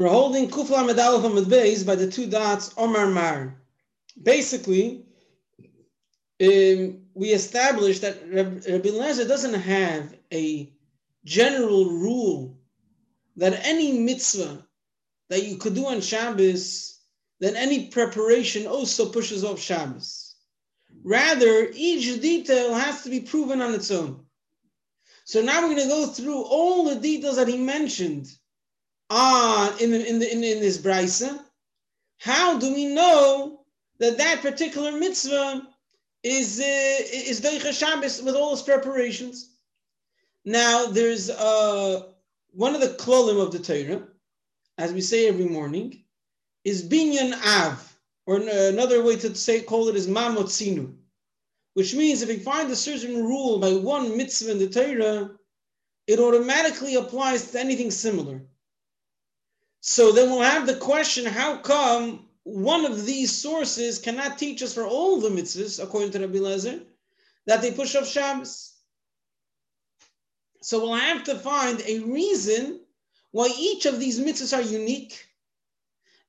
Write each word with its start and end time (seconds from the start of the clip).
We're 0.00 0.08
holding 0.08 0.48
Kufla 0.48 0.88
Medalef 0.88 1.24
Amud 1.24 1.44
Beis 1.44 1.84
by 1.84 1.94
the 1.94 2.10
two 2.10 2.26
dots 2.26 2.72
Omar 2.78 3.06
Mar. 3.08 3.60
Basically, 4.22 5.04
um, 6.42 7.02
we 7.12 7.28
established 7.34 8.00
that 8.00 8.16
Rabbi 8.32 8.88
Lezer 8.88 9.28
doesn't 9.28 9.60
have 9.60 10.16
a 10.32 10.72
general 11.26 11.84
rule 11.84 12.58
that 13.36 13.60
any 13.62 13.98
mitzvah 13.98 14.64
that 15.28 15.42
you 15.42 15.58
could 15.58 15.74
do 15.74 15.84
on 15.84 16.00
Shabbos, 16.00 16.98
then 17.40 17.54
any 17.54 17.88
preparation 17.88 18.66
also 18.66 19.10
pushes 19.10 19.44
off 19.44 19.60
Shabbos. 19.60 20.34
Rather, 21.04 21.70
each 21.74 22.22
detail 22.22 22.72
has 22.72 23.02
to 23.02 23.10
be 23.10 23.20
proven 23.20 23.60
on 23.60 23.74
its 23.74 23.90
own. 23.90 24.24
So 25.24 25.42
now 25.42 25.60
we're 25.60 25.74
going 25.74 25.82
to 25.82 25.94
go 25.94 26.06
through 26.06 26.42
all 26.44 26.88
the 26.88 26.98
details 26.98 27.36
that 27.36 27.48
he 27.48 27.58
mentioned 27.58 28.28
on 29.10 29.72
in 29.80 29.92
in 29.92 30.18
the, 30.18 30.32
in, 30.32 30.42
in 30.44 30.60
this 30.60 30.78
brisa. 30.78 31.44
How 32.18 32.58
do 32.58 32.72
we 32.72 32.86
know 32.86 33.64
that 33.98 34.18
that 34.18 34.40
particular 34.40 34.92
mitzvah 34.92 35.66
is 36.22 36.60
uh, 36.60 36.64
is 37.12 37.40
Deicha 37.40 37.72
Shabbos 37.72 38.22
with 38.22 38.36
all 38.36 38.52
its 38.52 38.62
preparations? 38.62 39.56
Now 40.44 40.86
there's 40.86 41.28
uh, 41.28 42.04
one 42.52 42.74
of 42.74 42.80
the 42.80 42.94
klolim 42.98 43.40
of 43.40 43.52
the 43.52 43.58
Torah, 43.58 44.02
as 44.78 44.92
we 44.92 45.00
say 45.00 45.28
every 45.28 45.46
morning, 45.46 46.04
is 46.64 46.88
binyan 46.88 47.32
av, 47.44 47.98
or 48.26 48.36
another 48.36 49.02
way 49.02 49.16
to 49.16 49.34
say 49.34 49.60
call 49.60 49.88
it 49.88 49.96
is 49.96 50.06
mamotzinu, 50.06 50.94
which 51.74 51.94
means 51.94 52.22
if 52.22 52.28
we 52.28 52.38
find 52.38 52.70
a 52.70 52.76
certain 52.76 53.24
rule 53.24 53.58
by 53.58 53.72
one 53.72 54.16
mitzvah 54.16 54.52
in 54.52 54.58
the 54.58 54.68
Torah, 54.68 55.30
it 56.06 56.18
automatically 56.18 56.94
applies 56.96 57.50
to 57.50 57.60
anything 57.60 57.90
similar. 57.90 58.40
So 59.80 60.12
then 60.12 60.30
we'll 60.30 60.42
have 60.42 60.66
the 60.66 60.76
question: 60.76 61.24
How 61.24 61.56
come 61.56 62.28
one 62.44 62.84
of 62.84 63.06
these 63.06 63.32
sources 63.32 63.98
cannot 63.98 64.38
teach 64.38 64.62
us 64.62 64.74
for 64.74 64.86
all 64.86 65.20
the 65.20 65.30
mitzvahs, 65.30 65.82
according 65.82 66.10
to 66.12 66.20
Rabbi 66.20 66.38
Lezer, 66.38 66.84
that 67.46 67.62
they 67.62 67.72
push 67.72 67.94
off 67.96 68.06
Shabbos? 68.06 68.74
So 70.62 70.80
we'll 70.80 70.94
have 70.94 71.24
to 71.24 71.38
find 71.38 71.80
a 71.86 72.00
reason 72.00 72.80
why 73.30 73.48
each 73.58 73.86
of 73.86 73.98
these 73.98 74.20
mitzvahs 74.20 74.56
are 74.56 74.62
unique. 74.62 75.26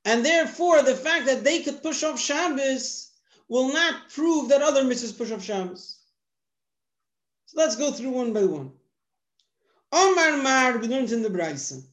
And 0.04 0.24
therefore, 0.24 0.82
the 0.82 0.96
fact 0.96 1.26
that 1.26 1.44
they 1.44 1.62
could 1.62 1.82
push 1.82 2.02
off 2.02 2.18
Shabbos 2.18 3.10
will 3.48 3.72
not 3.72 4.08
prove 4.08 4.48
that 4.48 4.62
other 4.62 4.82
mitzvahs 4.82 5.16
push 5.16 5.30
off 5.30 5.44
Shabbos. 5.44 5.98
So 7.46 7.60
let's 7.60 7.76
go 7.76 7.92
through 7.92 8.10
one 8.10 8.32
by 8.32 8.44
one. 8.44 8.72
Omar 9.92 10.38
Mar, 10.38 10.78
we 10.78 10.88
learned 10.88 11.12
in 11.12 11.22
the 11.22 11.28
Braisa. 11.28 11.84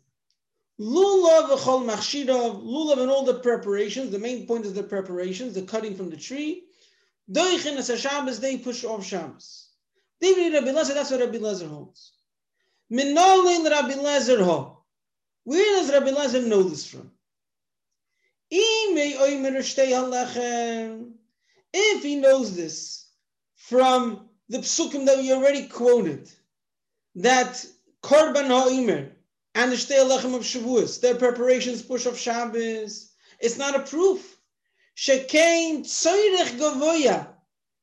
Lulav 0.79 1.49
v'chol 1.49 1.85
machshirav, 1.85 2.63
lulav 2.63 2.99
and 2.99 3.11
all 3.11 3.25
the 3.25 3.39
preparations. 3.39 4.11
The 4.11 4.19
main 4.19 4.47
point 4.47 4.65
is 4.65 4.73
the 4.73 4.83
preparations, 4.83 5.53
the 5.53 5.63
cutting 5.63 5.95
from 5.95 6.09
the 6.09 6.17
tree. 6.17 6.63
Doichin 7.29 7.77
as 7.77 7.99
Shabbos, 7.99 8.39
they 8.39 8.57
push 8.57 8.83
off 8.83 9.05
Shabbos. 9.05 9.67
David 10.21 10.53
Rabbi 10.53 10.71
Lezer, 10.71 10.93
that's 10.93 11.11
what 11.11 11.19
Rabbi 11.19 11.37
Lezer 11.37 11.69
holds. 11.69 12.13
Minolin 12.91 13.69
Rabbi 13.69 13.93
Lezer 13.93 14.43
ho. 14.43 14.83
Where 15.43 15.79
does 15.79 15.91
Rabbi 15.91 16.11
Lezer 16.11 16.45
know 16.47 16.63
this 16.63 16.85
from? 16.87 17.11
If 21.71 22.03
he 22.03 22.15
knows 22.15 22.55
this 22.55 23.07
from 23.55 24.29
the 24.47 24.57
psukim 24.59 25.05
that 25.05 25.17
we 25.17 25.31
already 25.31 25.67
quoted, 25.67 26.31
that 27.15 27.63
Korban 28.01 28.47
Ha'omer, 28.47 29.11
and 29.59 29.73
the 29.73 29.75
Shtei 29.75 30.07
Lechem 30.07 30.33
of 30.35 30.43
Shavuos, 30.43 31.01
their 31.01 31.15
preparations 31.15 31.81
push 31.81 32.05
off 32.05 32.17
Shabbos. 32.17 33.11
It's 33.41 33.57
not 33.57 33.75
a 33.75 33.81
proof. 33.81 34.37
Shekain 34.95 35.81
Tzoyrech 35.81 36.57
Gavoya. 36.57 37.27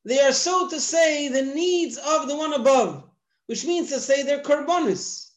They 0.07 0.19
are 0.21 0.33
so 0.33 0.71
to 0.71 0.81
say 0.81 1.29
the 1.29 1.43
needs 1.43 1.99
of 1.99 2.29
the 2.29 2.37
one 2.37 2.55
above, 2.55 3.05
which 3.45 3.67
means 3.67 3.91
to 3.91 4.01
say 4.01 4.23
they're 4.23 4.41
karbonis. 4.41 5.33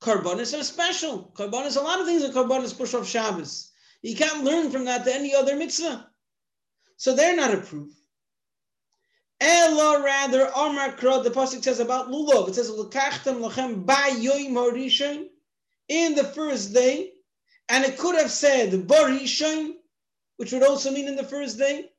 Karbonis 0.00 0.58
are 0.58 0.64
special. 0.64 1.30
Karbonis, 1.34 1.76
a 1.76 1.80
lot 1.80 2.00
of 2.00 2.06
things 2.06 2.24
are 2.24 2.32
karbonis 2.32 2.74
push 2.74 2.94
off 2.94 3.06
Shabbos. 3.06 3.70
You 4.00 4.16
can't 4.16 4.44
learn 4.44 4.70
from 4.70 4.86
that 4.86 5.04
to 5.04 5.14
any 5.14 5.34
other 5.34 5.56
mitzvah. 5.56 6.08
So 6.96 7.14
they're 7.14 7.36
not 7.36 7.52
a 7.52 7.58
proof. 7.58 7.92
Ella 9.42 10.02
rather, 10.02 10.50
Amar 10.56 10.96
Krod, 10.96 11.24
the 11.24 11.30
Pasuk 11.30 11.62
says 11.62 11.80
about 11.80 12.08
Lulav, 12.08 12.48
it 12.48 12.54
says, 12.54 12.70
L'kachtem 12.70 13.40
lachem 13.40 13.84
ba 13.84 13.92
yoim 13.92 14.54
in 15.88 16.14
the 16.14 16.24
first 16.24 16.72
day, 16.72 17.12
and 17.68 17.84
it 17.84 17.98
could 17.98 18.16
have 18.16 18.30
said 18.30 18.72
Barishon, 18.72 19.74
which 20.36 20.52
would 20.52 20.62
also 20.62 20.90
mean 20.90 21.08
in 21.08 21.16
the 21.16 21.24
first 21.24 21.58
day. 21.58 21.90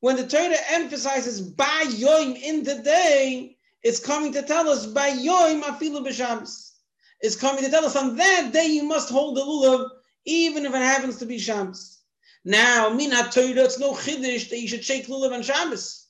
When 0.00 0.16
the 0.16 0.26
Torah 0.26 0.56
emphasizes 0.70 1.40
by 1.40 1.84
Yoim 1.88 2.40
in 2.40 2.62
the 2.62 2.76
day, 2.76 3.56
it's 3.82 4.00
coming 4.00 4.32
to 4.32 4.42
tell 4.42 4.68
us 4.68 4.86
by 4.86 5.10
Yoim 5.10 5.62
afilu 5.62 6.06
b'shams. 6.06 6.72
It's 7.20 7.36
coming 7.36 7.64
to 7.64 7.70
tell 7.70 7.84
us 7.84 7.96
on 7.96 8.16
that 8.16 8.52
day 8.52 8.66
you 8.66 8.84
must 8.84 9.10
hold 9.10 9.36
the 9.36 9.40
lulav, 9.40 9.90
even 10.24 10.66
if 10.66 10.74
it 10.74 10.78
happens 10.78 11.16
to 11.18 11.26
be 11.26 11.38
Shams. 11.38 11.98
Now, 12.44 12.90
mina 12.90 13.28
Torah, 13.32 13.64
it's 13.64 13.78
no 13.78 13.92
chiddush 13.92 14.50
that 14.50 14.60
you 14.60 14.68
should 14.68 14.84
shake 14.84 15.06
lulav 15.08 15.32
on 15.32 15.42
Shabbos. 15.42 16.06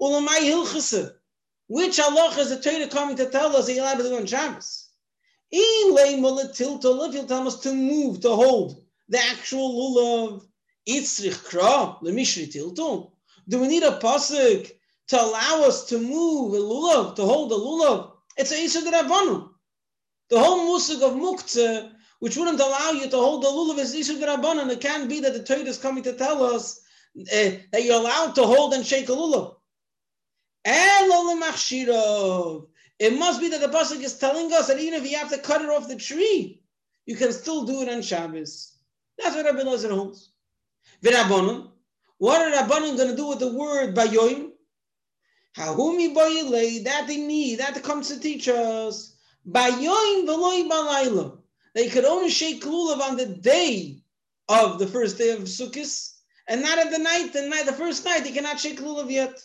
Ulamai 0.00 0.38
hilchasa. 0.38 1.14
Which 1.66 1.98
Allah 1.98 2.32
is 2.38 2.50
the 2.50 2.60
Torah 2.60 2.88
coming 2.88 3.16
to 3.16 3.30
tell 3.30 3.56
us 3.56 3.66
that 3.66 3.72
you're 3.72 3.84
allowed 3.84 3.98
to 3.98 4.04
do 4.04 4.16
on 4.16 4.26
Shabbos? 4.26 4.83
Us 7.46 7.60
to 7.60 7.74
move, 7.74 8.20
to 8.20 8.30
hold 8.30 8.84
the 9.08 9.18
actual 9.18 9.94
lulav, 9.94 10.42
itzrich 10.88 11.38
kra, 11.48 12.00
lemishri 12.02 12.50
tilton. 12.50 13.10
Do 13.48 13.60
we 13.60 13.68
need 13.68 13.82
a 13.82 13.98
pasuk 13.98 14.70
to 15.08 15.20
allow 15.20 15.64
us 15.66 15.86
to 15.86 15.98
move 15.98 16.54
a 16.54 16.56
lulav, 16.56 17.16
to 17.16 17.22
hold 17.22 17.52
a 17.52 17.56
lulav? 17.56 18.12
It's 18.36 18.52
a 18.52 18.56
Isur 18.56 18.90
Rabbanon. 18.90 19.50
The 20.30 20.38
whole 20.38 20.64
musik 20.64 21.02
of 21.02 21.12
muktzah, 21.12 21.92
which 22.20 22.36
wouldn't 22.36 22.60
allow 22.60 22.90
you 22.92 23.08
to 23.08 23.16
hold 23.16 23.42
the 23.42 23.48
lulav, 23.48 23.78
is 23.78 23.94
Isur 23.94 24.18
Rabbanon. 24.20 24.70
It 24.70 24.80
can't 24.80 25.08
be 25.08 25.20
that 25.20 25.34
the 25.34 25.42
Torah 25.42 25.60
is 25.60 25.78
coming 25.78 26.02
to 26.04 26.14
tell 26.14 26.42
us 26.42 26.80
uh, 27.20 27.50
that 27.70 27.84
you're 27.84 28.00
allowed 28.00 28.34
to 28.36 28.44
hold 28.44 28.74
and 28.74 28.84
shake 28.84 29.08
a 29.08 29.12
lulav. 29.12 29.56
It 32.98 33.18
must 33.18 33.40
be 33.40 33.48
that 33.48 33.60
the 33.60 33.68
pasuk 33.68 34.02
is 34.02 34.18
telling 34.18 34.52
us 34.52 34.68
that 34.68 34.78
even 34.78 34.94
if 34.94 35.10
you 35.10 35.16
have 35.18 35.30
to 35.30 35.38
cut 35.38 35.62
it 35.62 35.68
off 35.68 35.88
the 35.88 35.96
tree, 35.96 36.62
you 37.06 37.16
can 37.16 37.32
still 37.32 37.64
do 37.64 37.82
it 37.82 37.88
on 37.88 38.02
Shabbos. 38.02 38.76
That's 39.18 39.34
what 39.34 39.44
Rabbi 39.44 39.62
Lazar 39.62 39.90
holds. 39.90 40.30
V'rabbanon, 41.02 41.70
what 42.18 42.40
are 42.40 42.62
Rabbanon 42.62 42.96
going 42.96 43.10
to 43.10 43.16
do 43.16 43.26
with 43.26 43.40
the 43.40 43.52
word 43.52 43.94
bayoim? 43.94 44.52
Hahumi 45.56 46.14
boyile, 46.14 46.84
that 46.84 47.06
they 47.06 47.16
need, 47.16 47.58
that 47.58 47.82
comes 47.82 48.08
to 48.08 48.20
teach 48.20 48.48
us. 48.48 49.16
Bayoim 49.48 50.26
v'loy 50.26 50.68
balayla. 50.68 51.38
They 51.74 51.88
could 51.88 52.04
only 52.04 52.30
shake 52.30 52.62
lulav 52.62 53.00
on 53.00 53.16
the 53.16 53.26
day 53.26 54.02
of 54.48 54.78
the 54.78 54.86
first 54.86 55.18
day 55.18 55.30
of 55.30 55.40
Sukkot, 55.40 56.12
and 56.46 56.62
not 56.62 56.78
at 56.78 56.90
the 56.90 56.98
night, 56.98 57.32
the 57.32 57.48
night, 57.48 57.66
the 57.66 57.72
first 57.72 58.04
night, 58.04 58.22
they 58.22 58.32
cannot 58.32 58.60
shake 58.60 58.80
lulav 58.80 59.10
yet. 59.10 59.42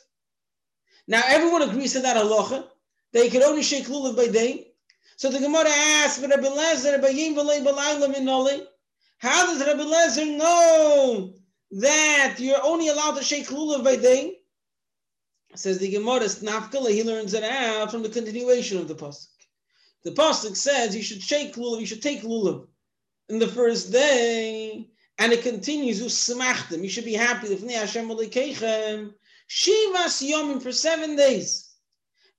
Now 1.07 1.23
everyone 1.25 1.63
agrees 1.63 1.93
to 1.93 2.01
that 2.01 2.17
halacha 2.17 2.67
they 3.13 3.29
could 3.29 3.41
only 3.41 3.63
shake 3.63 3.85
lulav 3.85 4.15
by 4.15 4.27
day. 4.27 4.67
So 5.17 5.29
the 5.29 5.39
Gemara 5.39 5.69
asks, 5.69 6.21
Rabbi 6.21 6.47
Lezer, 6.47 7.01
how 9.17 9.45
does 9.45 9.59
Rabbi 9.67 9.83
Lezer 9.83 10.37
know 10.37 11.33
that 11.71 12.35
you're 12.37 12.63
only 12.63 12.87
allowed 12.87 13.17
to 13.17 13.23
shake 13.23 13.47
lulav 13.47 13.83
by 13.83 13.95
day? 13.95 14.37
Says 15.55 15.79
the 15.79 15.89
Gemara, 15.91 16.21
Nafkala, 16.21 16.91
he 16.91 17.03
learns 17.03 17.33
it 17.33 17.43
out 17.43 17.91
from 17.91 18.03
the 18.03 18.09
continuation 18.09 18.77
of 18.77 18.87
the 18.87 18.95
pasuk. 18.95 19.27
The 20.03 20.11
pasuk 20.11 20.55
says 20.55 20.95
you 20.95 21.01
should 21.01 21.21
shake 21.21 21.55
lulav, 21.55 21.79
you 21.81 21.85
should 21.85 22.01
take 22.01 22.21
lulav 22.21 22.67
in 23.27 23.39
the 23.39 23.47
first 23.47 23.91
day, 23.91 24.89
and 25.17 25.33
it 25.33 25.41
continues, 25.43 26.01
Usmachtem, 26.01 26.81
you 26.81 26.89
should 26.89 27.05
be 27.05 27.13
happy, 27.13 27.47
Shivas 29.49 30.21
Yomim 30.21 30.61
for 30.61 30.71
seven 30.71 31.15
days. 31.15 31.68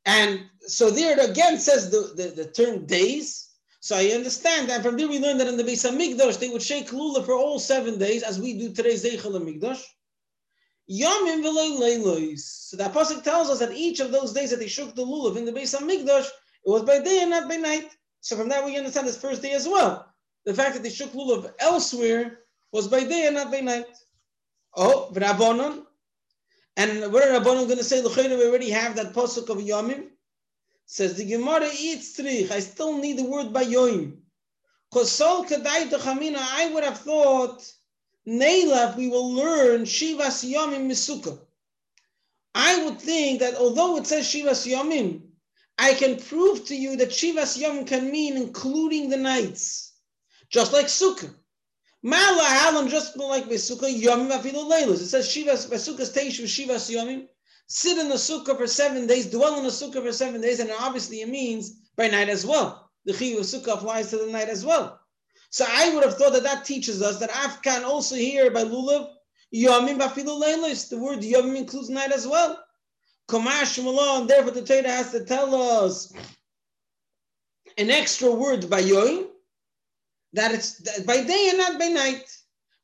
And 0.07 0.47
so 0.61 0.91
there 0.91 1.19
it 1.19 1.31
again 1.31 1.59
says 1.59 1.91
the, 1.91 2.13
the, 2.17 2.31
the, 2.31 2.51
term 2.51 2.87
days. 2.87 3.49
So 3.81 3.97
I 3.97 4.07
understand 4.09 4.69
that 4.69 4.83
from 4.83 4.97
there 4.97 5.09
we 5.09 5.19
learn 5.19 5.39
that 5.39 5.49
in 5.49 5.57
the 5.57 5.65
Beis 5.65 5.89
Hamikdash 5.89 6.39
they 6.39 6.49
would 6.49 6.63
shake 6.63 6.89
lulav 6.91 7.27
for 7.27 7.35
all 7.35 7.59
seven 7.59 7.99
days, 7.99 8.23
as 8.23 8.41
we 8.41 8.59
do 8.59 8.73
today's 8.73 9.05
Zeichel 9.05 9.33
Hamikdash. 9.33 9.83
Yomim 10.91 12.39
So 12.39 12.77
the 12.77 12.87
apostle 12.87 13.21
tells 13.21 13.49
us 13.49 13.61
that 13.61 13.73
each 13.73 14.01
of 14.01 14.11
those 14.11 14.33
days 14.33 14.51
that 14.51 14.59
they 14.59 14.67
shook 14.67 14.95
the 14.95 15.05
lulav 15.05 15.37
in 15.37 15.45
the 15.45 15.53
Beis 15.53 15.79
Hamikdash, 15.79 16.27
it 16.27 16.71
was 16.71 16.83
by 16.83 17.01
day 17.01 17.21
and 17.23 17.31
not 17.31 17.49
by 17.49 17.57
night. 17.57 17.91
So 18.21 18.37
from 18.37 18.49
that 18.49 18.65
we 18.65 18.77
understand 18.77 19.07
this 19.07 19.17
first 19.17 19.43
day 19.43 19.53
as 19.53 19.67
well. 19.67 20.13
The 20.45 20.55
fact 20.55 20.75
that 20.75 20.83
they 20.83 20.91
shook 20.91 21.13
lulav 21.13 21.53
elsewhere 21.59 22.41
was 22.73 22.89
by 22.89 23.05
day 23.05 23.27
and 23.27 23.37
not 23.37 23.51
by 23.51 23.61
night. 23.61 23.87
Oh, 24.77 25.11
v'rabonon, 25.13 25.85
and 26.81 27.13
what 27.13 27.23
are 27.23 27.39
Rabbanon 27.39 27.67
going 27.67 27.77
to 27.77 27.85
say? 27.85 28.01
L'chayna, 28.01 28.39
we 28.39 28.47
already 28.47 28.71
have 28.71 28.97
that 28.97 29.13
pasuk 29.13 29.51
of 29.51 29.59
Yomim. 29.59 30.07
Says 30.87 31.15
the 31.15 31.27
Gemara, 31.27 31.69
Yitzrich, 31.69 32.51
I 32.51 32.61
still 32.61 32.97
need 32.97 33.19
the 33.19 33.25
word 33.25 33.53
by 33.53 33.65
Yoim. 33.65 34.17
Because 34.91 35.13
Sol 35.13 35.45
Kadai 35.45 35.91
Chamina, 35.91 36.39
I 36.41 36.71
would 36.73 36.83
have 36.83 36.99
thought, 36.99 37.71
Neilaf, 38.27 38.97
we 38.97 39.09
will 39.09 39.31
learn 39.31 39.83
Shivas 39.83 40.43
Yomim 40.51 40.89
Misuka. 40.89 41.39
I 42.55 42.83
would 42.85 42.99
think 42.99 43.41
that 43.41 43.57
although 43.57 43.99
it 43.99 44.07
says 44.07 44.27
Shivas 44.27 44.67
Yomim, 44.67 45.21
I 45.79 45.93
can 45.93 46.17
prove 46.17 46.65
to 46.67 46.75
you 46.75 46.97
that 46.97 47.11
Shivas 47.11 47.59
Yomim 47.59 47.87
can 47.87 48.11
mean 48.11 48.39
including 48.39 49.11
the 49.11 49.19
nights, 49.19 49.93
just 50.49 50.73
like 50.73 50.87
Sukkah. 50.87 51.35
Mala 52.03 52.43
Halam, 52.43 52.89
just 52.89 53.17
like 53.17 53.45
Sukkah, 53.47 54.03
Yomim 54.03 54.31
Afilu 54.31 54.71
Leilas. 54.71 55.03
It 55.03 55.07
says 55.07 55.29
Shivas, 55.29 55.69
Sukkah's 55.69 56.13
Teishu 56.13 56.45
Shivas 56.45 56.91
Yomim. 56.91 57.27
Sit 57.67 57.99
in 57.99 58.09
the 58.09 58.15
Sukkah 58.15 58.57
for 58.57 58.67
seven 58.67 59.07
days, 59.07 59.31
dwell 59.31 59.59
in 59.59 59.65
the 59.65 59.71
Sukkah 59.71 60.03
for 60.03 60.13
seven 60.13 60.41
days, 60.41 60.61
and 60.61 60.71
obviously 60.81 61.21
it 61.21 61.29
means 61.29 61.77
by 61.97 62.09
night 62.09 62.29
as 62.29 62.47
well. 62.47 62.91
The 63.05 63.13
Chiv 63.13 63.39
of 63.39 63.45
Sukkah 63.45 63.75
applies 63.75 64.11
to 64.11 64.17
the 64.17 64.27
night 64.27 64.49
as 64.49 64.65
well. 64.65 65.01
So 65.51 65.67
I 65.69 65.95
would 65.95 66.05
have 66.05 66.17
thought 66.17 66.33
that 66.33 66.43
that 66.45 66.65
teaches 66.65 67.03
us 67.03 67.19
that 67.19 67.31
Afkan 67.31 67.85
also 67.85 68.15
here 68.15 68.51
by 68.51 68.65
Lulav, 68.65 69.11
Yomim 69.55 69.99
Bafilu 69.99 70.41
Leilis, 70.41 70.89
the 70.89 70.99
word 70.99 71.21
Yomim 71.21 71.57
includes 71.57 71.91
night 71.91 72.13
as 72.13 72.27
well. 72.27 72.59
Kamash 73.29 73.79
and 73.79 74.29
therefore 74.29 74.51
the 74.51 74.63
Torah 74.63 74.89
has 74.89 75.13
to 75.13 75.25
tell 75.25 75.55
us 75.55 76.13
an 77.79 77.91
extra 77.91 78.31
word 78.31 78.69
by 78.69 78.81
Yom, 78.81 79.30
that 80.33 80.53
it's 80.53 81.01
by 81.03 81.23
day 81.23 81.49
and 81.51 81.59
not 81.59 81.79
by 81.79 81.89
night. 81.89 82.25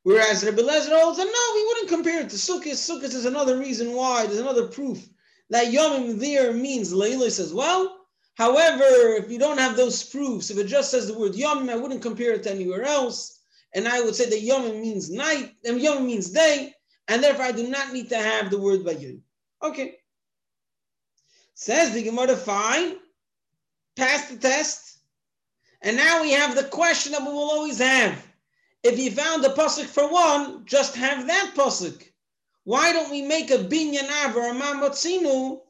Whereas 0.02 0.44
Rabbi 0.44 0.62
Lezer 0.62 1.00
holds, 1.00 1.18
and 1.18 1.28
no, 1.28 1.54
we 1.54 1.64
wouldn't 1.66 1.88
compare 1.88 2.20
it 2.20 2.30
to 2.30 2.36
Sukkot. 2.36 2.74
Sukkot 2.74 3.12
is 3.12 3.24
another 3.24 3.58
reason 3.58 3.92
why, 3.92 4.24
there's 4.24 4.38
another 4.38 4.68
proof 4.68 5.08
that 5.50 5.72
Yomim 5.72 6.18
there 6.20 6.52
means 6.52 6.92
Leilis 6.92 7.40
as 7.40 7.52
well. 7.52 7.96
However, 8.36 8.84
if 8.84 9.30
you 9.30 9.38
don't 9.38 9.58
have 9.58 9.76
those 9.76 10.04
proofs, 10.04 10.50
if 10.50 10.58
it 10.58 10.68
just 10.68 10.90
says 10.90 11.08
the 11.08 11.18
word 11.18 11.32
Yomim, 11.32 11.70
I 11.70 11.76
wouldn't 11.76 12.02
compare 12.02 12.34
it 12.34 12.44
to 12.44 12.50
anywhere 12.52 12.84
else. 12.84 13.40
And 13.74 13.88
I 13.88 14.00
would 14.00 14.14
say 14.14 14.30
that 14.30 14.42
Yomim 14.42 14.80
means 14.80 15.10
night, 15.10 15.54
and 15.64 15.80
Yomim 15.80 16.06
means 16.06 16.30
day, 16.30 16.72
and 17.08 17.22
therefore 17.22 17.46
I 17.46 17.52
do 17.52 17.68
not 17.68 17.92
need 17.92 18.08
to 18.10 18.16
have 18.16 18.50
the 18.50 18.60
word 18.60 18.84
by 18.84 18.92
Yom. 18.92 19.22
Okay. 19.62 19.96
Says 21.54 21.92
the 21.92 22.02
Gemara, 22.02 22.36
fine, 22.36 22.96
pass 23.96 24.28
the 24.28 24.36
test. 24.36 24.85
And 25.86 25.96
now 25.96 26.20
we 26.20 26.32
have 26.32 26.56
the 26.56 26.64
question 26.64 27.12
that 27.12 27.22
we 27.22 27.28
will 27.28 27.48
always 27.48 27.78
have. 27.78 28.26
If 28.82 28.98
you 28.98 29.12
found 29.12 29.44
a 29.44 29.50
pasuk 29.50 29.84
for 29.84 30.10
one, 30.10 30.66
just 30.66 30.96
have 30.96 31.28
that 31.28 31.52
pasuk. 31.54 32.02
Why 32.64 32.92
don't 32.92 33.12
we 33.12 33.22
make 33.22 33.52
a 33.52 33.58
binyan 33.58 34.10
av 34.10 34.34
or 34.34 34.50
a 34.50 34.52
mamotzinu 34.52 35.60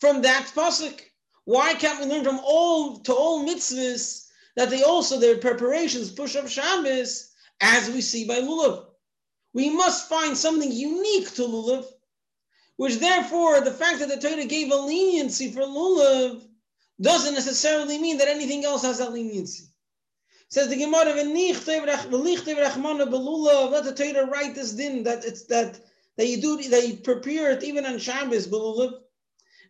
from 0.00 0.20
that 0.20 0.52
pasuk? 0.54 1.00
Why 1.46 1.72
can't 1.72 1.98
we 1.98 2.04
learn 2.04 2.24
from 2.24 2.40
all 2.44 2.98
to 3.04 3.14
all 3.14 3.46
mitzvahs 3.46 4.26
that 4.54 4.68
they 4.68 4.82
also 4.82 5.18
their 5.18 5.38
preparations 5.38 6.12
push 6.12 6.36
up 6.36 6.46
Shabbos 6.46 7.32
as 7.62 7.88
we 7.88 8.02
see 8.02 8.26
by 8.26 8.40
lulav? 8.40 8.84
We 9.54 9.70
must 9.70 10.10
find 10.10 10.36
something 10.36 10.70
unique 10.70 11.32
to 11.36 11.42
lulav, 11.42 11.86
which 12.76 12.96
therefore 12.96 13.62
the 13.62 13.72
fact 13.72 14.00
that 14.00 14.10
the 14.10 14.18
Torah 14.18 14.44
gave 14.44 14.70
a 14.70 14.76
leniency 14.76 15.50
for 15.50 15.62
lulav 15.62 16.46
doesn't 17.00 17.34
necessarily 17.34 17.98
mean 17.98 18.18
that 18.18 18.28
anything 18.28 18.64
else 18.64 18.82
has 18.82 18.98
that 18.98 19.12
leniency. 19.12 19.64
Says 20.48 20.68
the 20.68 20.76
Gemara, 20.76 21.14
let 21.14 21.26
the 23.84 23.94
Torah 23.96 24.26
write 24.26 24.54
this 24.54 24.72
din 24.72 25.02
that 25.02 25.24
it's 25.24 25.46
that 25.46 25.80
that 26.16 26.28
you 26.28 26.40
do 26.40 26.62
that 26.68 26.86
you 26.86 26.96
prepare 26.98 27.50
it 27.50 27.64
even 27.64 27.84
on 27.84 27.98
Shabbos, 27.98 28.46
belulav. 28.46 28.92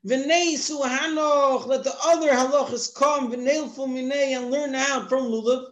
V'nei 0.07 0.55
suhanoch, 0.55 1.67
let 1.67 1.85
the 1.85 1.95
other 2.05 2.29
halachas 2.31 2.95
come, 2.95 3.33
v'neilfu 3.33 3.89
minei, 3.89 4.37
and 4.37 4.51
learn 4.51 4.75
out 4.75 5.09
from 5.09 5.25
lulav, 5.25 5.71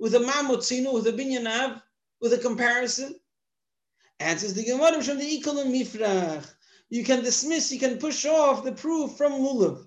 with 0.00 0.16
a 0.16 0.18
mamotzinu, 0.18 0.92
with 0.92 1.06
a 1.06 1.12
binyanav, 1.12 1.80
with 2.20 2.32
a 2.32 2.38
comparison. 2.38 3.14
Answers 4.18 4.54
the 4.54 4.64
Gemara 4.64 5.00
from 5.02 5.18
the 5.18 5.40
Ikol 5.40 5.60
and 5.60 5.72
Mifrach. 5.72 6.52
You 6.88 7.04
can 7.04 7.22
dismiss, 7.22 7.70
you 7.70 7.78
can 7.78 7.98
push 7.98 8.26
off 8.26 8.64
the 8.64 8.72
proof 8.72 9.16
from 9.16 9.34
lulav. 9.34 9.86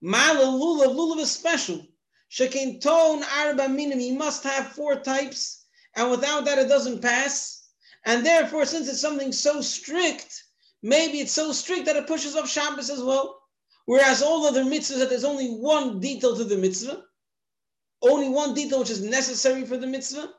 Mala 0.00 0.44
lulav, 0.44 0.94
lulav 0.94 1.18
is 1.18 1.30
special. 1.30 1.86
Shekin 2.30 2.80
tone 2.80 3.24
arba 3.38 3.68
minim, 3.68 4.00
you 4.00 4.14
must 4.14 4.44
have 4.44 4.72
four 4.72 5.00
types, 5.00 5.64
and 5.96 6.10
without 6.10 6.44
that 6.44 6.58
it 6.58 6.68
doesn't 6.68 7.02
pass. 7.02 7.68
And 8.04 8.24
therefore, 8.24 8.64
since 8.64 8.88
it's 8.88 9.00
something 9.00 9.32
so 9.32 9.60
strict, 9.60 10.44
maybe 10.82 11.20
it's 11.20 11.32
so 11.32 11.52
strict 11.52 11.86
that 11.86 11.96
it 11.96 12.06
pushes 12.06 12.36
off 12.36 12.48
Shabbos 12.48 12.90
as 12.90 13.02
well. 13.02 13.40
Whereas 13.86 14.22
all 14.22 14.46
other 14.46 14.64
mitzvahs, 14.64 14.98
that 14.98 15.08
there's 15.08 15.24
only 15.24 15.48
one 15.48 15.98
detail 15.98 16.36
to 16.36 16.44
the 16.44 16.58
mitzvah, 16.58 17.04
only 18.02 18.28
one 18.28 18.54
detail 18.54 18.80
which 18.80 18.90
is 18.90 19.02
necessary 19.02 19.64
for 19.64 19.78
the 19.78 19.86
mitzvah. 19.86 20.34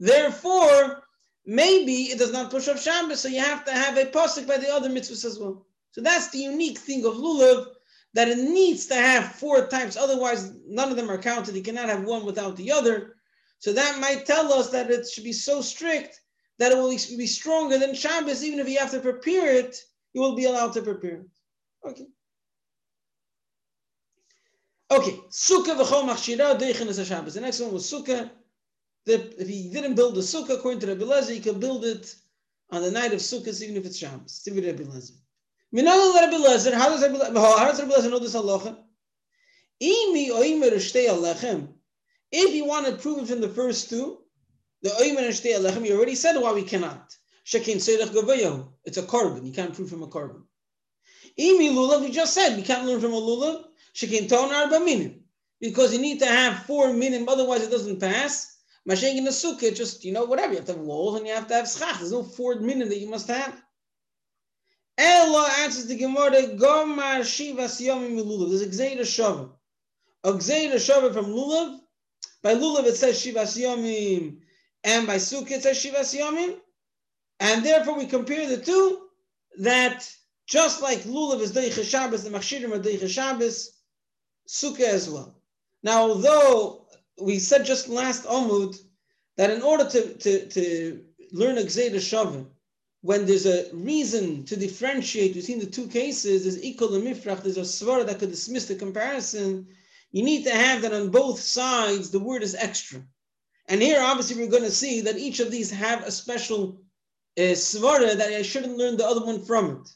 Therefore, 0.00 1.04
maybe 1.46 2.10
it 2.10 2.18
does 2.18 2.32
not 2.32 2.50
push 2.50 2.68
off 2.68 2.82
Shabbos, 2.82 3.20
so 3.20 3.28
you 3.28 3.40
have 3.40 3.64
to 3.64 3.72
have 3.72 3.96
a 3.96 4.06
pasuk 4.06 4.46
by 4.46 4.58
the 4.58 4.68
other 4.68 4.90
mitzvahs 4.90 5.24
as 5.24 5.38
well. 5.38 5.64
So 5.92 6.02
that's 6.02 6.28
the 6.30 6.38
unique 6.38 6.78
thing 6.78 7.06
of 7.06 7.14
lulav 7.14 7.68
that 8.14 8.28
it 8.28 8.38
needs 8.38 8.86
to 8.86 8.94
have 8.94 9.34
four 9.34 9.66
types. 9.68 9.96
Otherwise, 9.96 10.52
none 10.66 10.90
of 10.90 10.96
them 10.96 11.10
are 11.10 11.18
counted. 11.18 11.54
You 11.54 11.62
cannot 11.62 11.88
have 11.88 12.04
one 12.04 12.24
without 12.24 12.56
the 12.56 12.72
other. 12.72 13.16
So 13.58 13.72
that 13.72 14.00
might 14.00 14.26
tell 14.26 14.52
us 14.52 14.70
that 14.70 14.90
it 14.90 15.06
should 15.08 15.24
be 15.24 15.32
so 15.32 15.60
strict 15.60 16.20
that 16.58 16.72
it 16.72 16.78
will 16.78 16.90
be 16.90 17.26
stronger 17.26 17.78
than 17.78 17.94
Shabbos, 17.94 18.42
even 18.42 18.58
if 18.58 18.68
you 18.68 18.78
have 18.78 18.90
to 18.92 19.00
prepare 19.00 19.54
it, 19.54 19.76
you 20.14 20.20
will 20.20 20.34
be 20.34 20.44
allowed 20.44 20.72
to 20.72 20.82
prepare 20.82 21.20
it. 21.20 21.26
Okay. 21.84 22.06
Okay, 24.90 25.18
Sukkah 25.30 25.76
v'chol 25.76 26.08
machshira 26.08 26.58
deichin 26.58 26.86
is 26.86 26.98
a 26.98 27.04
Shabbos. 27.04 27.34
The 27.34 27.40
next 27.40 27.60
one 27.60 27.72
was 27.72 27.90
Sukkah. 27.90 28.30
The, 29.04 29.40
if 29.40 29.48
he 29.48 29.70
didn't 29.70 29.94
build 29.94 30.14
the 30.14 30.20
Sukkah 30.20 30.58
according 30.58 30.80
to 30.80 30.86
Rabbi 30.86 31.04
Lezer, 31.04 31.34
he 31.34 31.40
could 31.40 31.60
build 31.60 31.84
it 31.84 32.14
on 32.70 32.82
the 32.82 32.90
night 32.90 33.12
of 33.12 33.18
Sukkah, 33.18 33.62
even 33.62 33.76
if 33.76 33.84
it's 33.84 33.98
Shabbos. 33.98 34.46
Rabbi 34.46 34.84
Lezer. 34.84 35.12
How 35.74 35.82
does 35.82 36.14
Rabbi 36.14 36.36
Lezer, 36.36 38.10
know 38.10 38.18
this 38.18 38.34
halacha? 38.34 38.78
If 42.32 42.54
you 42.54 42.64
want 42.64 42.86
to 42.86 42.92
prove 42.96 43.18
it 43.18 43.28
from 43.28 43.40
the 43.40 43.48
first 43.48 43.90
two, 43.90 44.18
the 44.82 44.90
oimer 44.90 45.28
shtei 45.28 45.58
alechem, 45.58 45.86
you 45.86 45.96
already 45.96 46.14
said 46.14 46.36
why 46.40 46.52
we 46.52 46.62
cannot. 46.62 47.14
It's 47.52 48.96
a 48.96 49.02
carbon. 49.02 49.46
You 49.46 49.52
can't 49.52 49.74
prove 49.74 49.90
from 49.90 50.02
a 50.02 50.08
carbon. 50.08 50.44
Lulav, 51.38 52.00
we 52.00 52.10
just 52.10 52.34
said 52.34 52.56
we 52.56 52.62
can't 52.62 52.86
learn 52.86 53.00
from 53.00 53.12
a 53.12 53.20
lulav. 53.20 53.64
Because 55.60 55.92
you 55.92 56.00
need 56.00 56.18
to 56.20 56.26
have 56.26 56.64
four 56.64 56.92
minim, 56.92 57.28
otherwise 57.28 57.62
it 57.62 57.70
doesn't 57.70 58.00
pass. 58.00 58.56
Mashing 58.84 59.16
in 59.16 59.24
the 59.24 59.30
sukkah, 59.30 59.74
just, 59.74 60.04
you 60.04 60.12
know, 60.12 60.24
whatever. 60.24 60.52
You 60.52 60.58
have 60.58 60.66
to 60.66 60.72
have 60.74 60.80
walls 60.80 61.16
and 61.16 61.26
you 61.26 61.34
have 61.34 61.48
to 61.48 61.54
have 61.54 61.68
schach. 61.68 61.98
There's 61.98 62.12
no 62.12 62.22
four 62.22 62.56
minim 62.60 62.88
that 62.88 62.98
you 62.98 63.08
must 63.08 63.26
have. 63.28 63.60
Ella 64.98 65.50
answers 65.58 65.86
the 65.86 65.96
Gemara, 65.96 66.56
Gomar 66.56 67.20
Shivas 67.20 67.80
Yomim 67.80 68.18
Lulav. 68.18 68.48
There's 68.48 68.62
a 68.62 68.66
Gzeira 68.66 69.00
Shavim. 69.00 69.50
A 70.24 70.32
Gzeira 70.32 70.76
Shavim 70.76 71.12
from 71.12 71.26
Lulav. 71.26 71.80
By 72.42 72.54
Lulav 72.54 72.86
it 72.86 72.96
says 72.96 73.16
Shivas 73.16 73.60
Yomim, 73.60 74.38
and 74.84 75.06
by 75.06 75.16
Sukkah 75.16 75.52
it 75.52 75.62
says 75.62 75.78
Shivas 75.78 76.18
Yomim. 76.18 76.56
And 77.40 77.64
therefore 77.64 77.98
we 77.98 78.06
compare 78.06 78.48
the 78.48 78.56
two, 78.56 79.02
that 79.58 80.10
just 80.46 80.80
like 80.80 81.00
Lulav 81.00 81.40
is 81.40 81.52
Deicha 81.52 81.84
Shabbos, 81.84 82.24
the 82.24 82.30
Machshirim 82.30 82.72
are 82.72 82.80
Deicha 82.80 83.08
Shabbos, 83.08 83.72
Sukkah 84.48 84.80
as 84.80 85.10
well. 85.10 85.34
Now, 85.82 86.02
although 86.02 86.86
we 87.20 87.38
said 87.38 87.64
just 87.64 87.88
last 87.88 88.24
Omud 88.24 88.76
that 89.36 89.50
in 89.50 89.60
order 89.60 89.88
to, 89.88 90.14
to, 90.14 90.48
to 90.48 91.04
learn 91.32 91.58
a 91.58 91.62
Gzeira 91.62 91.96
Shavim, 91.96 92.46
when 93.06 93.24
there's 93.24 93.46
a 93.46 93.70
reason 93.72 94.44
to 94.44 94.56
differentiate 94.56 95.32
between 95.32 95.60
the 95.60 95.66
two 95.66 95.86
cases, 95.86 96.42
there's 96.42 96.60
equal 96.64 96.92
and 96.96 97.06
mifrach, 97.06 97.40
there's 97.40 97.56
a 97.56 97.60
svara 97.60 98.04
that 98.04 98.18
could 98.18 98.30
dismiss 98.30 98.66
the 98.66 98.74
comparison, 98.74 99.64
you 100.10 100.24
need 100.24 100.42
to 100.42 100.50
have 100.50 100.82
that 100.82 100.92
on 100.92 101.10
both 101.10 101.38
sides, 101.38 102.10
the 102.10 102.18
word 102.18 102.42
is 102.42 102.56
extra. 102.56 103.00
And 103.68 103.80
here, 103.80 104.00
obviously, 104.02 104.42
we're 104.42 104.50
going 104.50 104.64
to 104.64 104.72
see 104.72 105.02
that 105.02 105.18
each 105.18 105.38
of 105.38 105.52
these 105.52 105.70
have 105.70 106.02
a 106.02 106.10
special 106.10 106.80
uh, 107.38 107.44
that 107.44 108.32
I 108.36 108.42
shouldn't 108.42 108.76
learn 108.76 108.96
the 108.96 109.06
other 109.06 109.24
one 109.24 109.44
from 109.44 109.82
it. 109.82 109.88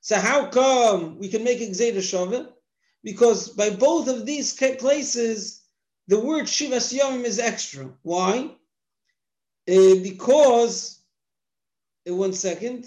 So 0.00 0.16
how 0.16 0.46
come 0.46 1.18
we 1.18 1.28
can 1.28 1.42
make 1.42 1.60
a 1.60 1.66
Gzeda 1.66 1.98
Shava? 1.98 2.52
Because 3.02 3.48
by 3.48 3.70
both 3.70 4.06
of 4.06 4.26
these 4.26 4.54
places, 4.54 5.62
the 6.06 6.20
word 6.20 6.44
Shivas 6.44 6.96
Yomim 6.96 7.24
is 7.24 7.40
extra. 7.40 7.90
Why? 8.02 8.50
Uh, 9.66 9.96
because 10.04 11.03
one 12.06 12.32
second. 12.32 12.86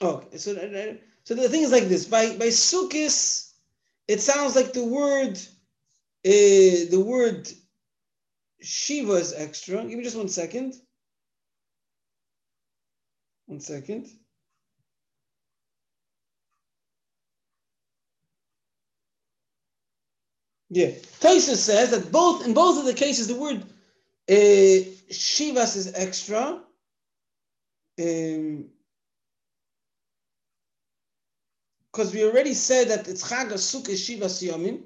Okay, 0.00 0.36
so 0.36 0.54
so 1.24 1.34
the 1.34 1.48
thing 1.48 1.62
is 1.62 1.72
like 1.72 1.84
this. 1.84 2.06
By 2.06 2.36
by 2.36 2.48
Sukkis, 2.48 3.52
it 4.08 4.20
sounds 4.20 4.56
like 4.56 4.72
the 4.72 4.84
word 4.84 5.38
uh, 6.24 6.90
the 6.90 7.02
word 7.04 7.48
Shiva 8.60 9.14
is 9.14 9.32
extra. 9.32 9.84
Give 9.84 9.98
me 9.98 10.04
just 10.04 10.16
one 10.16 10.28
second. 10.28 10.74
One 13.46 13.60
second. 13.60 14.08
Yeah. 20.74 20.86
Taisa 21.20 21.54
says 21.54 21.90
that 21.90 22.10
both 22.10 22.46
in 22.46 22.54
both 22.54 22.78
of 22.78 22.86
the 22.86 22.94
cases 22.94 23.28
the 23.28 23.34
word 23.34 23.62
uh, 24.30 24.88
Shivas 25.10 25.76
is 25.76 25.92
extra. 25.94 26.60
Um, 28.00 28.68
because 31.92 32.14
we 32.14 32.24
already 32.24 32.54
said 32.54 32.88
that 32.88 33.06
it's 33.06 33.22
Chag 33.22 33.52
Sukkah 33.52 33.92
Shivas 33.92 34.42
Yomim. 34.42 34.80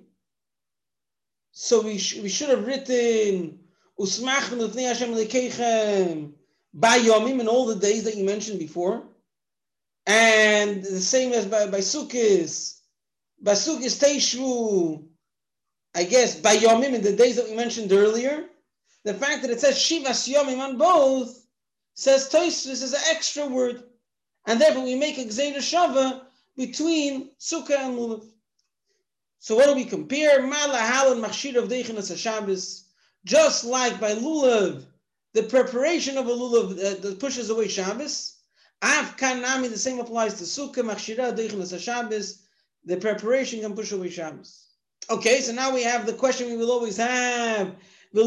So 1.52 1.82
we, 1.82 1.98
sh- 1.98 2.18
we 2.20 2.28
should 2.28 2.48
have 2.48 2.66
written 2.66 3.60
Usmach 4.00 4.50
Lefnei 4.50 4.88
Hashem 4.88 5.14
Lekeichem 5.14 6.32
by 6.74 6.98
Yomim 6.98 7.38
in 7.38 7.46
all 7.46 7.66
the 7.66 7.76
days 7.76 8.02
that 8.04 8.16
you 8.16 8.24
mentioned 8.24 8.58
before. 8.58 9.04
And 10.04 10.82
the 10.82 11.00
same 11.00 11.32
as 11.32 11.46
by, 11.46 11.68
by 11.68 11.78
Sukkis. 11.78 12.80
By 13.40 13.52
Sukkis 13.52 14.02
Teishvu, 14.02 15.06
I 15.96 16.04
guess, 16.04 16.38
by 16.38 16.54
Yomim 16.58 16.92
in 16.92 17.00
the 17.00 17.16
days 17.16 17.36
that 17.36 17.48
we 17.48 17.56
mentioned 17.56 17.90
earlier. 17.90 18.44
The 19.04 19.14
fact 19.14 19.40
that 19.40 19.50
it 19.50 19.60
says 19.60 19.76
Shivas 19.76 20.30
Yomim 20.30 20.60
on 20.60 20.76
both 20.76 21.46
says 21.94 22.28
Toisvis 22.28 22.82
is 22.82 22.92
an 22.92 23.00
extra 23.08 23.46
word. 23.46 23.82
And 24.46 24.60
therefore 24.60 24.84
we 24.84 24.94
make 24.94 25.16
a 25.16 25.24
Gzeda 25.24 25.56
Shava 25.56 26.20
between 26.54 27.30
Sukkah 27.40 27.78
and 27.78 27.96
Lulav. 27.96 28.26
So 29.38 29.56
what 29.56 29.68
do 29.68 29.74
we 29.74 29.86
compare? 29.86 30.42
Malahal 30.42 31.12
and 31.12 31.24
Machshir 31.24 31.56
of 31.56 31.70
Deichin 31.70 31.96
Shabbos. 32.14 32.84
Just 33.24 33.64
like 33.64 33.98
by 33.98 34.14
Lulav, 34.16 34.84
the 35.32 35.44
preparation 35.44 36.18
of 36.18 36.26
a 36.26 36.30
Lulav 36.30 36.72
uh, 36.72 37.00
that 37.00 37.18
pushes 37.18 37.48
away 37.48 37.68
Shabbos. 37.68 38.34
Av 38.82 39.16
Kanami, 39.16 39.70
the 39.70 39.78
same 39.78 39.98
applies 39.98 40.34
to 40.34 40.44
Sukkah, 40.44 40.84
Machshira, 40.84 41.34
Deichin 41.34 41.80
Shabbos. 41.80 42.42
The 42.84 42.98
preparation 42.98 43.62
can 43.62 43.74
push 43.74 43.92
away 43.92 44.10
Shabbos. 44.10 44.65
Okay, 45.08 45.40
so 45.40 45.52
now 45.52 45.72
we 45.72 45.84
have 45.84 46.04
the 46.04 46.12
question 46.12 46.48
we 46.48 46.56
will 46.56 46.72
always 46.72 46.96
have. 46.96 47.76
Let 48.12 48.24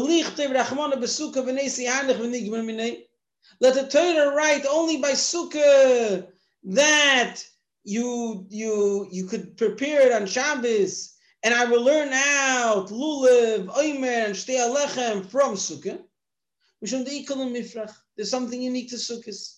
the 3.74 3.88
Torah 3.90 4.34
write 4.34 4.64
only 4.66 4.96
by 4.96 5.12
Sukkah 5.12 6.26
that 6.64 7.36
you 7.84 8.46
you 8.48 9.08
you 9.10 9.26
could 9.26 9.58
prepare 9.58 10.00
it 10.06 10.12
on 10.12 10.26
Shabbos, 10.26 11.14
and 11.42 11.52
I 11.52 11.66
will 11.66 11.82
learn 11.82 12.10
out 12.12 12.88
lulav, 12.88 13.66
oimer, 13.66 14.26
and 14.26 14.34
shtei 14.34 14.60
alechem 14.60 15.26
from 15.26 15.56
Sukkah. 15.56 16.02
There's 16.80 18.30
something 18.30 18.62
unique 18.62 18.88
to 18.88 18.96
Sukkahs. 18.96 19.56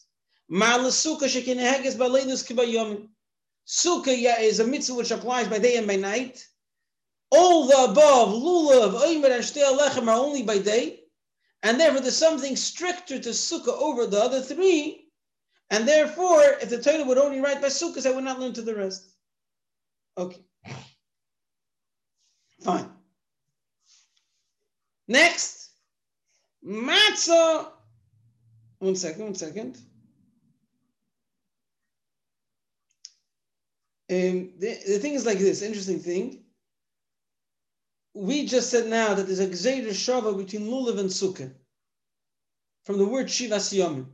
Sukkah 3.68 4.40
is 4.40 4.60
a 4.60 4.66
mitzvah 4.66 4.94
which 4.94 5.10
applies 5.12 5.46
by 5.46 5.58
day 5.60 5.76
and 5.76 5.86
by 5.86 5.96
night. 5.96 6.44
All 7.34 7.66
the 7.66 7.90
above, 7.90 8.28
lulav, 8.28 9.00
oimer, 9.00 9.32
and 9.32 9.42
shtei 9.42 9.64
alechem 9.64 10.06
are 10.06 10.18
only 10.18 10.42
by 10.42 10.58
day, 10.58 11.00
and 11.62 11.80
therefore 11.80 12.00
there's 12.00 12.16
something 12.16 12.56
stricter 12.56 13.18
to 13.18 13.30
Sukkah 13.30 13.68
over 13.68 14.06
the 14.06 14.20
other 14.20 14.42
three 14.42 15.02
and 15.72 15.88
therefore, 15.88 16.42
if 16.60 16.68
the 16.68 16.82
Torah 16.82 17.02
would 17.02 17.16
only 17.16 17.40
write 17.40 17.62
by 17.62 17.68
Sukkot, 17.68 18.04
I 18.04 18.14
would 18.14 18.24
not 18.24 18.38
learn 18.38 18.52
to 18.52 18.60
the 18.60 18.74
rest. 18.74 19.14
Okay. 20.18 20.42
Fine. 22.60 22.90
Next, 25.08 25.70
matzah. 26.62 27.68
One 28.80 28.94
second, 28.94 29.24
one 29.24 29.34
second. 29.34 29.78
Um, 34.10 34.52
the, 34.58 34.78
the 34.86 34.98
thing 34.98 35.14
is 35.14 35.24
like 35.24 35.38
this, 35.38 35.62
interesting 35.62 36.00
thing. 36.00 36.41
We 38.14 38.46
just 38.46 38.70
said 38.70 38.88
now 38.88 39.14
that 39.14 39.26
there's 39.26 39.40
a 39.40 39.46
Gzeir 39.46 39.88
Shava 39.88 40.36
between 40.36 40.66
Lulav 40.68 40.98
and 40.98 41.08
Sukkah 41.08 41.54
from 42.84 42.98
the 42.98 43.06
word 43.06 43.26
Shivas 43.26 43.72
Yomim. 43.72 44.06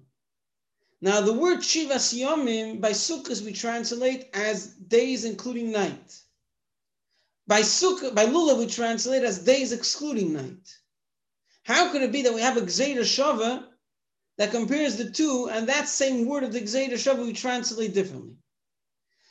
Now, 1.01 1.21
the 1.21 1.33
word 1.33 1.61
Shivas 1.61 2.15
Yomim 2.17 2.81
by 2.81 2.93
Sukkot 2.93 3.43
we 3.43 3.53
translate 3.53 4.29
as 4.35 4.69
days 4.69 5.25
including 5.25 5.73
night. 5.73 6.17
By 7.49 7.63
Sukkah, 7.63 8.15
by 8.15 8.27
Lulav 8.27 8.59
we 8.59 8.67
translate 8.67 9.25
as 9.25 9.41
days 9.41 9.73
excluding 9.73 10.33
night. 10.33 10.79
How 11.65 11.91
could 11.91 12.03
it 12.03 12.13
be 12.13 12.23
that 12.23 12.35
we 12.35 12.41
have 12.41 12.57
a 12.57 12.63
Gzeira 12.63 13.01
Shava 13.01 13.67
that 14.37 14.53
compares 14.53 14.97
the 14.97 15.11
two, 15.11 15.49
and 15.51 15.69
that 15.69 15.89
same 15.89 16.27
word 16.27 16.45
of 16.45 16.53
the 16.53 16.61
Gzeira 16.61 16.93
Shava 16.93 17.25
we 17.25 17.33
translate 17.33 17.95
differently? 17.95 18.37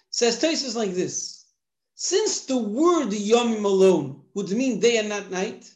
says 0.09 0.41
Tosis 0.41 0.75
like 0.75 0.91
this: 0.91 1.45
Since 1.95 2.45
the 2.45 2.57
word 2.57 3.09
Yomim 3.09 3.63
alone 3.63 4.16
would 4.37 4.51
mean 4.51 4.79
day 4.79 4.97
and 4.97 5.09
not 5.09 5.31
night, 5.31 5.67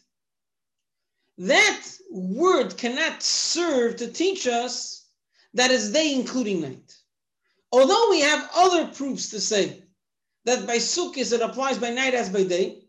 that 1.39 1.83
word 2.11 2.77
cannot 2.77 3.23
serve 3.23 3.95
to 3.95 4.07
teach 4.07 4.45
us 4.45 5.07
that 5.55 5.71
is 5.71 5.91
day 5.91 6.13
including 6.13 6.61
night. 6.61 6.95
Although 7.71 8.11
we 8.11 8.19
have 8.19 8.51
other 8.55 8.85
proofs 8.85 9.31
to 9.31 9.41
say 9.41 9.81
that 10.45 10.67
by 10.67 10.75
Sukkot 10.75 11.33
it 11.33 11.41
applies 11.41 11.79
by 11.79 11.89
night 11.89 12.13
as 12.13 12.29
by 12.29 12.43
day, 12.43 12.83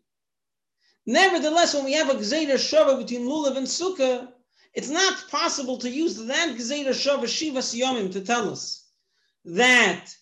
nevertheless, 1.07 1.73
when 1.73 1.87
we 1.87 1.95
have 1.95 2.11
a 2.11 2.17
Gzeira 2.17 2.59
Shava 2.59 2.99
between 2.99 3.27
Lulav 3.27 3.57
and 3.57 3.67
Sukkah, 3.67 4.29
it's 4.75 4.91
not 4.91 5.25
possible 5.31 5.79
to 5.79 5.89
use 5.89 6.17
that 6.27 6.55
Gzeira 6.55 6.91
Shava 6.91 7.25
Shivas 7.25 7.75
Yomim 7.75 8.13
to 8.13 8.21
tell 8.21 8.51
us 8.51 8.91
that 9.47 10.15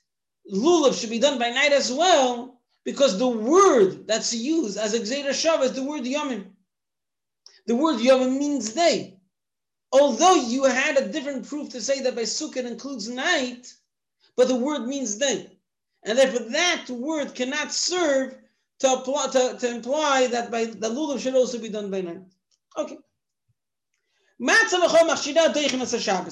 Lulav 0.49 0.95
should 0.99 1.11
be 1.11 1.19
done 1.19 1.41
by 1.41 1.51
night 1.51 1.73
as 1.73 1.93
well, 1.93 2.60
because 2.85 3.19
the 3.19 3.29
word 3.29 4.07
that's 4.07 4.35
used 4.35 4.79
as 4.79 4.95
a 4.95 5.01
Gzeira 5.01 5.31
Shava 5.31 5.65
is 5.65 5.73
the 5.75 5.83
word 5.83 6.03
Yomim. 6.03 6.47
The 7.67 7.77
word 7.77 7.99
Yomim 7.99 8.39
means 8.39 8.73
day 8.73 9.21
although 9.93 10.35
you 10.35 10.65
had 10.65 10.97
a 10.97 11.09
different 11.09 11.47
proof 11.49 11.71
to 11.71 11.81
say 11.81 12.01
that 12.03 12.15
by 12.15 12.23
Sukkot 12.23 12.67
includes 12.67 13.09
night, 13.09 13.73
but 14.37 14.49
the 14.49 14.57
word 14.57 14.87
means 14.87 15.17
day. 15.17 15.59
And 16.05 16.19
therefore 16.19 16.49
that 16.51 16.87
word 16.89 17.35
cannot 17.35 17.73
serve 17.73 18.37
to, 18.81 18.93
apply, 18.93 19.27
to, 19.33 19.57
to 19.59 19.75
imply 19.75 20.29
that 20.29 20.51
by 20.51 20.65
the 20.65 20.89
lulav 20.89 21.21
should 21.21 21.35
also 21.35 21.59
be 21.59 21.69
done 21.69 21.91
by 21.91 22.01
night. 22.01 22.23
Okay. 22.77 22.99
Matzah 24.41 24.81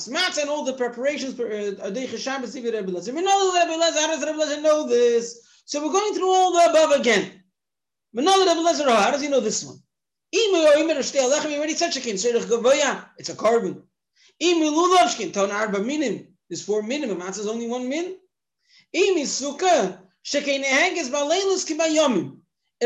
Matzah 0.09 0.41
and 0.41 0.49
all 0.49 0.65
the 0.65 0.73
preparations 0.73 1.35
for 1.35 1.53
uh, 1.53 2.17
Shabbos. 2.17 2.55
We 2.55 2.63
know 2.63 2.73
Rebbe 2.73 2.93
Lezer. 2.93 4.01
How 4.01 4.07
does 4.07 4.25
Rebbe 4.25 4.39
Lezer 4.39 4.63
know 4.63 4.89
this? 4.89 5.47
So 5.69 5.85
we're 5.85 5.93
going 5.93 6.15
through 6.15 6.33
all 6.33 6.53
the 6.53 6.65
above 6.71 6.93
again. 6.99 7.31
Oh, 8.17 8.97
how 8.97 9.11
does 9.11 9.21
he 9.21 9.29
know 9.29 9.41
this 9.41 9.63
one? 9.63 9.77
kin, 10.33 10.51
oh, 10.55 10.73
it's 13.19 13.29
a 13.29 13.37
carbon. 13.37 13.83
There's 14.41 14.71
four 16.65 16.83
minimum. 16.83 17.21
matzah 17.21 17.41
is 17.41 17.47
only 17.47 17.69
one 17.69 17.87
min. 17.87 18.17
It 18.95 19.29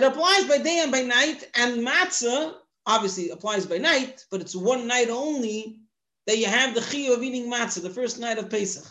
applies 0.03 0.45
by 0.47 0.59
day 0.59 0.81
and 0.81 0.91
by 0.91 1.03
night, 1.03 1.49
and 1.55 1.87
matzah 1.87 2.55
obviously 2.85 3.31
applies 3.31 3.65
by 3.65 3.79
night, 3.79 4.25
but 4.29 4.41
it's 4.41 4.57
one 4.57 4.89
night 4.89 5.09
only 5.09 5.79
that 6.27 6.39
you 6.39 6.47
have 6.47 6.75
the 6.75 6.81
chi 6.81 7.03
of 7.15 7.23
eating 7.23 7.49
matzah, 7.49 7.81
the 7.81 7.91
first 7.91 8.19
night 8.19 8.39
of 8.39 8.51
Pesach. 8.51 8.85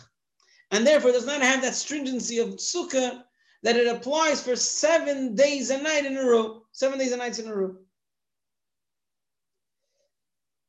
And 0.70 0.86
therefore 0.86 1.12
does 1.12 1.26
not 1.26 1.42
have 1.42 1.60
that 1.60 1.74
stringency 1.74 2.38
of 2.38 2.56
sukkah 2.56 3.24
that 3.62 3.76
it 3.76 3.86
applies 3.86 4.42
for 4.42 4.56
seven 4.56 5.34
days 5.34 5.70
and 5.70 5.82
night 5.82 6.04
in 6.04 6.16
a 6.16 6.24
row, 6.24 6.62
seven 6.72 6.98
days 6.98 7.12
and 7.12 7.20
nights 7.20 7.38
in 7.38 7.48
a 7.48 7.54
row. 7.54 7.76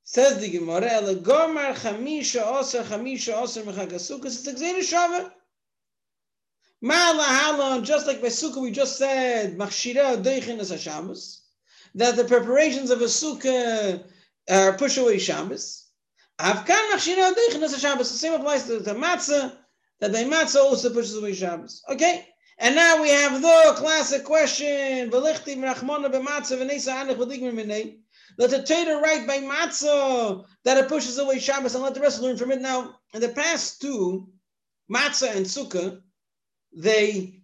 Says 0.04 0.40
the 0.40 0.50
Gemara, 0.50 0.92
"El 0.92 1.16
gomer 1.16 1.74
chamisha 1.74 2.46
oser 2.46 2.84
chamisha 2.84 3.34
oser 3.34 3.64
mechagasukas." 3.64 4.48
It's 4.48 4.48
gzeira 4.48 4.82
shava. 4.82 5.32
Ma'ala 6.84 7.24
halon, 7.24 7.84
just 7.84 8.06
like 8.06 8.22
by 8.22 8.28
sukkah 8.28 8.62
we 8.62 8.70
just 8.70 8.98
said, 8.98 9.58
machshira 9.58 10.22
deichin 10.22 10.60
Shabbos, 10.78 11.42
that 11.96 12.18
the 12.18 12.26
preparations 12.26 12.92
of 12.92 13.02
a 13.02 13.06
sukkah 13.06 14.06
uh, 14.50 14.74
push 14.78 14.98
away 14.98 15.18
Shabbos. 15.18 15.88
Avkan 16.40 16.92
machshira 16.92 17.34
deichin 17.34 17.80
Shabbos. 17.80 18.12
The 18.12 18.18
same 18.18 18.34
applies 18.34 18.66
to 18.66 18.80
the 18.80 18.94
matzah, 18.94 19.56
that 20.02 20.12
by 20.12 20.26
matzah 20.26 20.58
also 20.58 20.90
pushes 20.90 21.16
away 21.16 21.34
Shabbos. 21.34 21.82
Okay. 21.90 22.28
And 22.60 22.76
now 22.76 23.02
we 23.02 23.10
have 23.10 23.42
the 23.42 23.74
classic 23.78 24.24
question. 24.24 25.10
Let 28.38 28.50
the 28.50 28.64
Torah 28.64 29.02
write 29.02 29.28
by 29.28 29.38
matzah 29.40 30.46
that 30.64 30.78
it 30.78 30.88
pushes 30.88 31.18
away 31.18 31.40
Shabbos, 31.40 31.76
and 31.76 31.84
let 31.84 31.94
the 31.94 32.02
rest 32.02 32.22
learn 32.22 32.38
from 32.38 32.52
it. 32.52 32.62
Now, 32.62 32.96
in 33.14 33.22
the 33.22 33.30
past 33.30 33.82
two, 33.82 34.30
matzah 34.92 35.36
and 35.36 35.46
sukkah, 35.46 36.02
they 36.76 37.42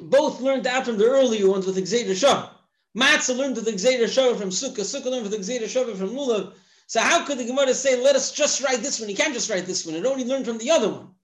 both 0.00 0.40
learned 0.40 0.66
out 0.66 0.86
from 0.86 0.96
the 0.96 1.04
earlier 1.04 1.48
ones 1.48 1.66
with 1.66 1.76
Gzeira 1.76 2.12
Shava. 2.12 2.50
Matzah 2.96 3.36
learned 3.36 3.56
with 3.56 3.66
Gzeira 3.66 4.04
Shava 4.04 4.36
from 4.38 4.50
sukkah, 4.50 4.80
sukkah 4.80 5.10
learned 5.10 5.28
with 5.28 5.38
Gzeira 5.40 5.64
Shava 5.64 5.94
from 5.96 6.10
lulav. 6.10 6.54
So 6.86 7.00
how 7.00 7.24
could 7.24 7.38
the 7.38 7.44
Gemara 7.44 7.74
say, 7.74 8.02
let 8.02 8.16
us 8.16 8.32
just 8.32 8.62
write 8.62 8.80
this 8.80 8.98
one? 8.98 9.08
You 9.08 9.16
can't 9.16 9.34
just 9.34 9.48
write 9.48 9.66
this 9.66 9.86
one. 9.86 9.94
It 9.94 10.04
only 10.06 10.24
learned 10.24 10.44
from 10.44 10.58
the 10.58 10.70
other 10.70 10.88
one. 10.88 11.14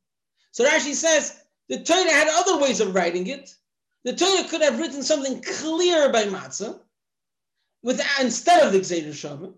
So 0.52 0.64
Rashi 0.64 0.94
says, 0.94 1.40
the 1.68 1.82
Torah 1.82 2.10
had 2.10 2.28
other 2.28 2.58
ways 2.62 2.80
of 2.80 2.94
writing 2.94 3.26
it. 3.26 3.54
The 4.04 4.14
Torah 4.14 4.48
could 4.48 4.62
have 4.62 4.78
written 4.78 5.02
something 5.02 5.42
clear 5.42 6.10
by 6.12 6.24
matzah, 6.24 6.78
with 7.82 8.00
instead 8.20 8.64
of 8.64 8.72
the 8.72 8.80
Gzeira 8.80 9.10
Shava. 9.10 9.52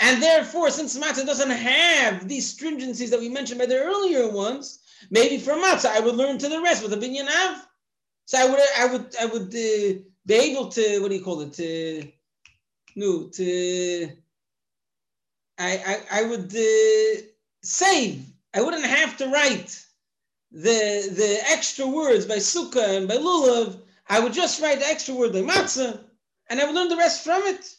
And 0.00 0.22
therefore, 0.22 0.70
since 0.70 0.98
matzah 0.98 1.24
doesn't 1.24 1.50
have 1.50 2.28
these 2.28 2.56
stringencies 2.56 3.10
that 3.10 3.20
we 3.20 3.28
mentioned 3.28 3.60
by 3.60 3.66
the 3.66 3.78
earlier 3.78 4.28
ones, 4.30 4.80
maybe 5.10 5.38
for 5.38 5.54
matzah 5.54 5.90
I 5.90 6.00
would 6.00 6.16
learn 6.16 6.38
to 6.38 6.48
the 6.48 6.60
rest 6.60 6.82
with 6.82 6.92
a 6.92 6.96
binyan 6.96 7.28
av. 7.28 7.66
So 8.26 8.38
I 8.38 8.50
would, 8.50 8.60
I 8.78 8.86
would, 8.86 9.16
I 9.20 9.26
would 9.26 9.48
uh, 9.48 10.00
be 10.26 10.34
able 10.34 10.68
to, 10.68 11.00
what 11.00 11.10
do 11.10 11.14
you 11.14 11.24
call 11.24 11.40
it? 11.42 11.52
To, 11.54 12.08
no, 12.96 13.28
to, 13.28 14.08
I, 15.58 16.00
I, 16.10 16.20
I 16.20 16.22
would 16.24 16.54
uh, 16.54 17.22
save. 17.62 18.26
I 18.54 18.62
wouldn't 18.62 18.84
have 18.84 19.16
to 19.18 19.28
write 19.28 19.84
the 20.54 21.10
the 21.10 21.40
extra 21.50 21.84
words 21.84 22.26
by 22.26 22.36
sukkah 22.36 22.96
and 22.96 23.08
by 23.08 23.16
lulav. 23.16 23.80
I 24.08 24.20
would 24.20 24.32
just 24.32 24.62
write 24.62 24.78
the 24.78 24.86
extra 24.86 25.14
word 25.14 25.32
by 25.32 25.40
matzah, 25.40 26.00
and 26.48 26.60
I 26.60 26.64
would 26.64 26.74
learn 26.74 26.88
the 26.88 26.96
rest 26.96 27.24
from 27.24 27.42
it. 27.42 27.74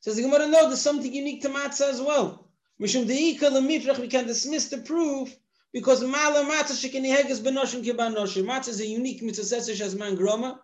Says 0.00 0.16
the 0.16 0.22
Gemara, 0.22 0.48
no, 0.48 0.66
there's 0.66 0.80
something 0.80 1.12
unique 1.12 1.42
to 1.42 1.48
matzah 1.48 1.88
as 1.88 2.02
well. 2.02 2.48
Mishum 2.80 3.06
deika 3.06 3.50
lemifrach, 3.50 3.98
we 3.98 4.08
can 4.08 4.26
dismiss 4.26 4.68
the 4.68 4.78
proof 4.78 5.34
because 5.72 6.02
mala 6.02 6.44
matzah 6.44 6.74
shekiniheges 6.74 7.40
benoshim 7.40 7.84
kibanoshim. 7.84 8.44
Matzah 8.44 8.68
is 8.68 8.80
a 8.80 8.86
unique 8.86 9.22
mitzvah 9.22 9.56
as 9.56 9.94
man 9.94 10.16
groma 10.16 10.58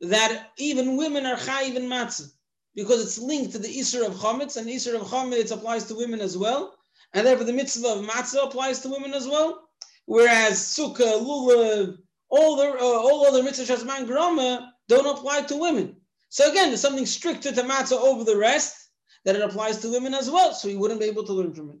that 0.00 0.52
even 0.56 0.96
women 0.96 1.26
are 1.26 1.36
chayiv 1.36 1.74
in 1.74 1.82
matzah 1.82 2.30
because 2.74 3.02
it's 3.02 3.18
linked 3.18 3.52
to 3.52 3.58
the 3.58 3.68
Isser 3.68 4.06
of 4.06 4.14
Chametz, 4.14 4.56
and 4.56 4.66
the 4.66 4.74
Isser 4.74 4.94
of 4.94 5.06
Chametz 5.08 5.50
applies 5.50 5.84
to 5.84 5.94
women 5.94 6.20
as 6.20 6.38
well, 6.38 6.74
and 7.12 7.26
therefore 7.26 7.44
the 7.44 7.52
mitzvah 7.52 7.88
of 7.88 8.06
matzah 8.06 8.44
applies 8.44 8.80
to 8.80 8.88
women 8.88 9.12
as 9.12 9.26
well. 9.28 9.67
Whereas 10.08 10.58
sukkah, 10.74 11.20
lulav, 11.20 11.98
all 12.30 12.56
the 12.56 12.64
uh, 12.64 12.78
all 12.80 13.26
other 13.26 13.42
mitzvahs 13.42 13.68
shazman 13.68 14.06
grama 14.06 14.72
don't 14.88 15.18
apply 15.18 15.42
to 15.42 15.56
women. 15.56 15.96
So 16.30 16.50
again, 16.50 16.68
there's 16.68 16.80
something 16.80 17.04
stricter 17.04 17.52
to 17.52 17.62
matzah 17.62 18.00
over 18.00 18.24
the 18.24 18.38
rest 18.38 18.88
that 19.26 19.36
it 19.36 19.42
applies 19.42 19.76
to 19.80 19.90
women 19.90 20.14
as 20.14 20.30
well. 20.30 20.54
So 20.54 20.68
you 20.68 20.78
wouldn't 20.78 21.00
be 21.00 21.06
able 21.06 21.24
to 21.24 21.34
learn 21.34 21.52
from 21.52 21.68
it. 21.72 21.76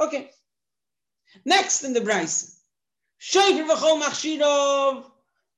Okay. 0.00 0.30
Next 1.44 1.82
in 1.82 1.92
the 1.92 2.00
Braisa, 2.00 2.54
Shofar 3.18 3.64
v'chol 3.64 4.00
machshirov 4.00 5.10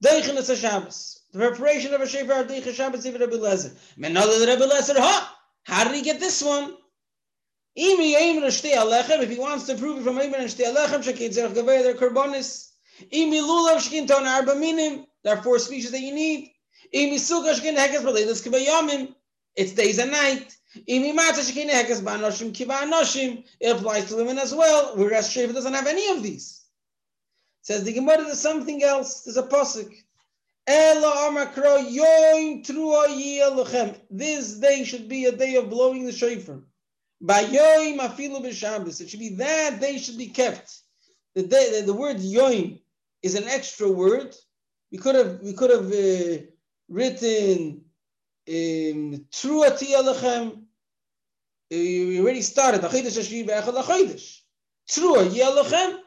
deichen 0.03 0.59
Shabbos. 0.59 1.21
The 1.35 1.39
preparation 1.39 1.93
of 1.93 2.01
a 2.01 2.09
Shofar 2.09 2.45
deichen 2.45 2.73
Shabbos 2.73 3.05
even 3.05 3.21
Rabbi 3.21 3.37
Lezer. 3.37 3.77
Menother 3.99 4.47
Rabbi 4.47 4.65
Lezer, 4.65 4.97
ha! 4.97 5.39
How 5.65 5.85
did 5.85 5.95
he 5.95 6.01
get 6.01 6.19
this 6.19 6.43
one? 6.43 6.79
If 7.79 9.29
he 9.29 9.39
wants 9.39 9.67
to 9.67 9.75
prove 9.75 9.99
it 9.99 10.05
from 10.05 10.17
Eimer 10.19 10.39
and 10.39 10.49
Shtei 10.49 10.65
Alechem, 10.75 11.03
Shekid 11.05 11.35
Zerach 11.35 11.53
Gavei, 11.53 11.83
their 11.83 11.95
Karbonis. 11.95 12.73
Imi 13.13 13.41
Lulav 13.43 13.77
Shkin 13.77 14.07
Ton 14.09 14.27
Arba 14.27 14.55
Minim, 14.55 15.07
there 15.23 15.37
are 15.37 15.43
four 15.43 15.59
species 15.59 15.91
that 15.91 16.01
you 16.01 16.15
need. 16.15 16.55
Imi 16.95 17.17
Sukkah 17.17 17.53
Shkin 17.55 17.77
Hekes 17.77 18.01
Baledas 18.03 18.41
Kibayomim, 18.43 19.15
it's 19.55 19.73
days 19.73 19.99
and 19.99 20.11
night. 20.11 20.57
Imi 20.89 21.15
Mata 21.15 21.43
Shkin 21.43 21.69
Hekes 21.69 22.01
Banoshim 22.01 22.53
Kiba 22.53 22.81
Anoshim, 22.81 23.45
it 23.61 23.77
applies 23.77 24.07
to 24.07 24.17
women 24.17 24.39
as 24.39 24.55
well, 24.55 24.97
whereas 24.97 25.29
Sheva 25.29 25.53
doesn't 25.53 25.75
have 25.75 25.87
any 25.87 26.09
of 26.17 26.23
these. 26.23 26.65
Says 27.61 27.85
the 27.85 27.93
Gemara, 27.93 28.25
there's 28.25 28.41
something 28.41 28.83
else, 28.83 29.21
there's 29.25 29.37
a 29.37 29.43
posik. 29.43 30.05
This 34.11 34.55
day 34.55 34.85
should 34.85 35.09
be 35.09 35.27
a 35.27 35.33
day 35.33 35.57
of 35.57 35.69
blowing 35.69 36.07
the 36.07 36.13
shofar. 36.13 36.63
Bayoim 37.23 37.99
afilu 37.99 38.43
b'Shabbos. 38.45 39.01
It 39.01 39.09
should 39.11 39.21
be 39.21 39.37
that 39.37 39.81
day 39.81 39.99
should 39.99 40.19
be 40.19 40.29
kept. 40.29 40.81
The 41.35 41.43
day, 41.43 41.81
the, 41.81 41.87
the 41.87 41.95
word 41.95 42.17
yoim 42.19 42.81
is 43.23 43.35
an 43.35 43.45
extra 43.45 43.91
word. 43.91 44.35
We 44.93 44.99
could 44.99 45.15
have 45.15 45.41
we 45.43 45.53
could 45.53 45.71
have 45.71 45.93
uh, 45.93 46.43
written 46.89 47.83
truati 48.49 49.95
alechem. 49.95 50.53
Uh, 50.53 50.59
we 51.71 52.21
already 52.21 52.43
started. 52.43 52.81
Trua. 54.89 55.99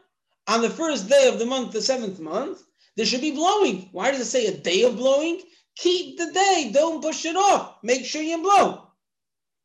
On 0.48 0.62
the 0.62 0.70
first 0.70 1.10
day 1.10 1.28
of 1.28 1.38
the 1.38 1.46
month, 1.46 1.74
the 1.74 1.82
seventh 1.82 2.20
month, 2.20 2.64
there 2.96 3.06
should 3.06 3.22
be 3.22 3.32
blowing. 3.32 3.90
Why 3.92 4.12
does 4.12 4.22
it 4.22 4.26
say 4.26 4.48
a 4.48 4.58
day 4.58 4.84
of 4.84 4.96
blowing? 4.96 5.42
Keep 5.76 6.18
the 6.18 6.32
day. 6.32 6.72
Don't 6.74 7.02
push 7.02 7.26
it 7.26 7.36
off. 7.36 7.78
Make 7.84 8.06
sure 8.06 8.22
you 8.22 8.42
blow. 8.42 8.88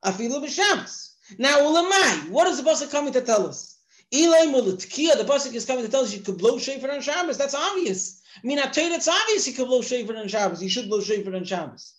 Afilu 0.04 0.44
b'Shabbos. 0.44 1.13
Now, 1.38 1.60
ulamai, 1.60 2.28
what 2.30 2.46
is 2.48 2.56
the 2.62 2.68
pasuk 2.68 2.90
coming 2.90 3.12
to 3.12 3.20
tell 3.20 3.46
us? 3.46 3.78
The 4.10 5.24
pasuk 5.26 5.54
is 5.54 5.64
coming 5.64 5.84
to 5.84 5.90
tell 5.90 6.02
us 6.02 6.12
you 6.14 6.20
could 6.20 6.38
blow 6.38 6.58
shofar 6.58 6.90
on 6.92 7.00
Shabbos. 7.00 7.36
That's 7.38 7.54
obvious. 7.54 8.20
I 8.36 8.46
mean, 8.46 8.58
I 8.58 8.66
tell 8.66 8.88
you, 8.88 8.94
it's 8.94 9.08
obvious 9.08 9.46
you 9.48 9.54
could 9.54 9.66
blow 9.66 9.82
shofar 9.82 10.16
on 10.16 10.28
Shabbos. 10.28 10.62
You 10.62 10.68
should 10.68 10.88
blow 10.88 11.00
shofar 11.00 11.34
on 11.34 11.44
Shabbos. 11.44 11.94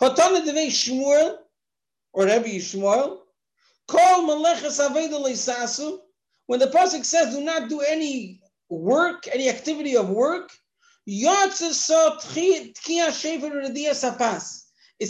Hotana 0.00 0.42
devei 0.46 0.68
Shmuel, 0.68 1.38
or 2.12 2.24
Rebbe 2.24 2.60
Shmuel, 2.60 3.18
call 3.88 4.22
maleches 4.28 4.78
leisasu. 4.78 6.00
When 6.46 6.60
the 6.60 6.66
pasuk 6.66 7.04
says, 7.04 7.34
"Do 7.34 7.40
not 7.40 7.68
do 7.68 7.80
any 7.80 8.40
work, 8.68 9.26
any 9.32 9.48
activity 9.48 9.96
of 9.96 10.08
work," 10.10 10.52
it's 11.06 11.24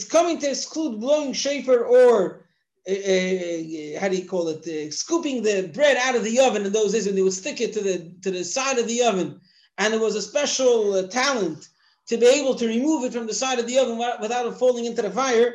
coming 0.04 0.38
to 0.38 0.48
exclude 0.48 1.00
blowing 1.00 1.32
shofar 1.32 1.84
or 1.84 2.47
uh, 2.88 4.00
how 4.00 4.08
do 4.08 4.16
you 4.16 4.26
call 4.26 4.48
it? 4.48 4.66
Uh, 4.66 4.90
scooping 4.90 5.42
the 5.42 5.70
bread 5.74 5.98
out 5.98 6.16
of 6.16 6.24
the 6.24 6.40
oven 6.40 6.64
in 6.64 6.72
those 6.72 6.92
days 6.92 7.06
when 7.06 7.14
they 7.14 7.22
would 7.22 7.32
stick 7.32 7.60
it 7.60 7.72
to 7.74 7.82
the 7.82 8.10
to 8.22 8.30
the 8.30 8.42
side 8.44 8.78
of 8.78 8.88
the 8.88 9.02
oven, 9.02 9.40
and 9.76 9.92
it 9.92 10.00
was 10.00 10.16
a 10.16 10.22
special 10.22 10.94
uh, 10.94 11.06
talent 11.08 11.68
to 12.06 12.16
be 12.16 12.26
able 12.26 12.54
to 12.54 12.66
remove 12.66 13.04
it 13.04 13.12
from 13.12 13.26
the 13.26 13.34
side 13.34 13.58
of 13.58 13.66
the 13.66 13.78
oven 13.78 13.98
without 14.20 14.46
it 14.46 14.54
falling 14.54 14.86
into 14.86 15.02
the 15.02 15.10
fire. 15.10 15.54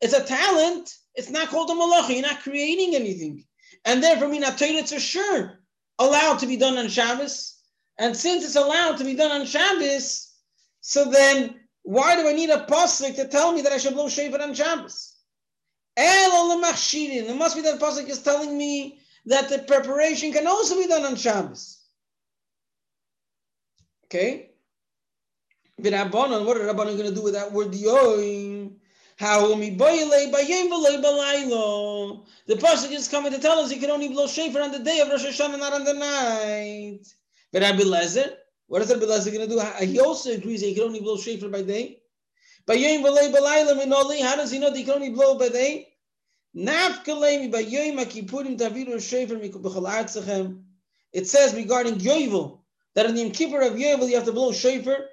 It's 0.00 0.14
a 0.14 0.24
talent. 0.24 0.94
It's 1.14 1.30
not 1.30 1.48
called 1.48 1.70
a 1.70 1.74
malacha. 1.74 2.14
You're 2.14 2.22
not 2.22 2.40
creating 2.42 2.94
anything, 2.94 3.44
and 3.84 4.02
therefore, 4.02 4.28
minatoyets 4.28 4.96
are 4.96 5.00
sure 5.00 5.60
allowed 5.98 6.38
to 6.38 6.46
be 6.46 6.56
done 6.56 6.78
on 6.78 6.88
Shabbos. 6.88 7.58
And 7.98 8.16
since 8.16 8.42
it's 8.42 8.56
allowed 8.56 8.96
to 8.96 9.04
be 9.04 9.14
done 9.14 9.30
on 9.30 9.46
Shabbos, 9.46 10.32
so 10.80 11.10
then 11.10 11.60
why 11.82 12.16
do 12.16 12.28
I 12.28 12.32
need 12.32 12.50
a 12.50 12.64
pasuk 12.66 13.16
to 13.16 13.28
tell 13.28 13.52
me 13.52 13.62
that 13.62 13.72
I 13.72 13.78
should 13.78 13.94
blow 13.94 14.08
shofar 14.08 14.40
on 14.40 14.54
Shabbos? 14.54 15.16
El 15.96 16.62
It 16.62 17.36
must 17.36 17.56
be 17.56 17.62
that 17.62 17.80
pasuk 17.80 18.08
is 18.08 18.22
telling 18.22 18.56
me 18.56 18.98
that 19.26 19.48
the 19.48 19.58
preparation 19.60 20.32
can 20.32 20.46
also 20.46 20.76
be 20.76 20.86
done 20.86 21.04
on 21.04 21.16
Shabbos. 21.16 21.78
Okay. 24.06 24.50
What 25.76 25.92
are 25.94 26.04
Rabbanon 26.06 26.44
going 26.96 27.08
to 27.08 27.14
do 27.14 27.22
with 27.22 27.34
that 27.34 27.52
word 27.52 27.72
yoim? 27.72 28.76
The 29.18 29.26
pasuk 32.48 32.90
is 32.92 33.08
coming 33.08 33.32
to 33.32 33.38
tell 33.38 33.58
us 33.58 33.72
you 33.72 33.80
can 33.80 33.90
only 33.90 34.08
blow 34.08 34.26
shofar 34.26 34.62
on 34.62 34.72
the 34.72 34.78
day 34.78 35.00
of 35.00 35.08
Rosh 35.08 35.24
Hashanah, 35.24 35.58
not 35.58 35.72
on 35.72 35.84
the 35.84 35.92
night. 35.92 37.06
But 37.52 37.62
Rabbi 37.62 37.82
Lezer, 37.82 38.34
what 38.66 38.82
is 38.82 38.90
Rabbi 38.90 39.04
Elazar 39.04 39.32
going 39.32 39.48
to 39.48 39.54
do? 39.54 39.86
He 39.86 40.00
also 40.00 40.32
agrees 40.32 40.60
that 40.60 40.68
he 40.68 40.74
can 40.74 40.84
only 40.84 41.00
blow 41.00 41.16
shofar 41.16 41.48
by 41.48 41.62
day. 41.62 41.98
By 42.66 42.74
yom 42.74 43.02
v'lei 43.02 43.32
b'layla 43.34 43.82
minoli, 43.82 44.22
how 44.22 44.36
does 44.36 44.50
he 44.50 44.58
know 44.58 44.70
that 44.70 44.76
he 44.76 44.84
can 44.84 44.94
only 44.94 45.10
blow 45.10 45.36
by 45.36 45.48
day? 45.48 45.88
Naf 46.56 47.04
kalemi 47.04 47.50
by 47.50 47.60
yom 47.60 47.98
akipurim 47.98 48.58
taviru 48.58 49.00
shofar 49.00 49.36
mikubachal 49.36 50.58
It 51.12 51.26
says 51.26 51.54
regarding 51.54 51.96
Yovel 51.96 52.60
that 52.94 53.06
in 53.06 53.14
the 53.14 53.22
Yom 53.22 53.32
Kippur 53.32 53.60
of 53.62 53.74
Yovel 53.74 54.08
you 54.08 54.16
have 54.16 54.26
to 54.26 54.32
blow 54.32 54.52
shofar. 54.52 55.06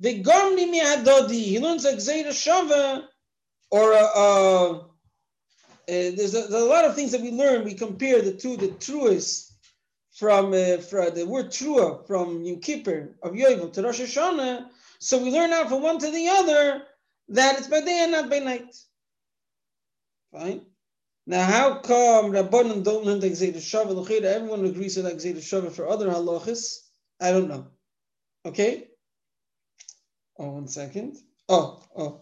The 0.00 0.22
V'gomni 0.22 0.70
mi'adodi, 0.70 1.30
he 1.32 1.58
learns 1.58 1.84
like 1.84 1.96
Gzeira 1.96 2.28
Shava, 2.28 3.04
or 3.70 3.92
uh, 3.92 3.98
uh, 3.98 4.82
there's, 5.88 6.34
a, 6.34 6.46
there's 6.46 6.52
a 6.52 6.66
lot 6.66 6.84
of 6.84 6.94
things 6.94 7.12
that 7.12 7.20
we 7.20 7.32
learn. 7.32 7.64
We 7.64 7.74
compare 7.74 8.22
the 8.22 8.32
two, 8.32 8.56
the 8.56 8.68
truest 8.68 9.47
from, 10.18 10.52
uh, 10.52 10.78
from 10.78 11.14
the 11.14 11.24
word 11.24 11.46
trua 11.46 12.04
from 12.06 12.42
Yom 12.42 12.60
Kippur 12.60 13.14
of 13.22 13.32
Yovel 13.32 13.72
to 13.72 13.82
Rosh 13.82 14.00
Hashanah, 14.00 14.66
so 14.98 15.22
we 15.22 15.30
learn 15.30 15.52
out 15.52 15.68
from 15.68 15.82
one 15.82 15.98
to 15.98 16.10
the 16.10 16.28
other 16.28 16.82
that 17.28 17.58
it's 17.58 17.68
by 17.68 17.80
day 17.80 18.00
and 18.02 18.12
not 18.12 18.28
by 18.28 18.40
night. 18.40 18.74
Fine. 20.32 20.62
Now, 21.26 21.44
how 21.44 21.74
come 21.80 22.32
Rabbanon 22.32 22.82
don't 22.82 23.04
learn 23.04 23.20
the 23.20 23.30
Gzeda 23.30 23.58
Shava? 23.58 24.24
Everyone 24.24 24.64
agrees 24.64 24.96
the 24.96 25.02
Gzeda 25.02 25.38
Shava 25.38 25.70
for 25.70 25.88
other 25.88 26.08
halachas. 26.08 26.78
I 27.20 27.30
don't 27.30 27.48
know. 27.48 27.68
Okay? 28.44 28.88
Oh, 30.38 30.50
one 30.50 30.68
second. 30.68 31.18
Oh, 31.48 31.82
oh. 31.96 32.20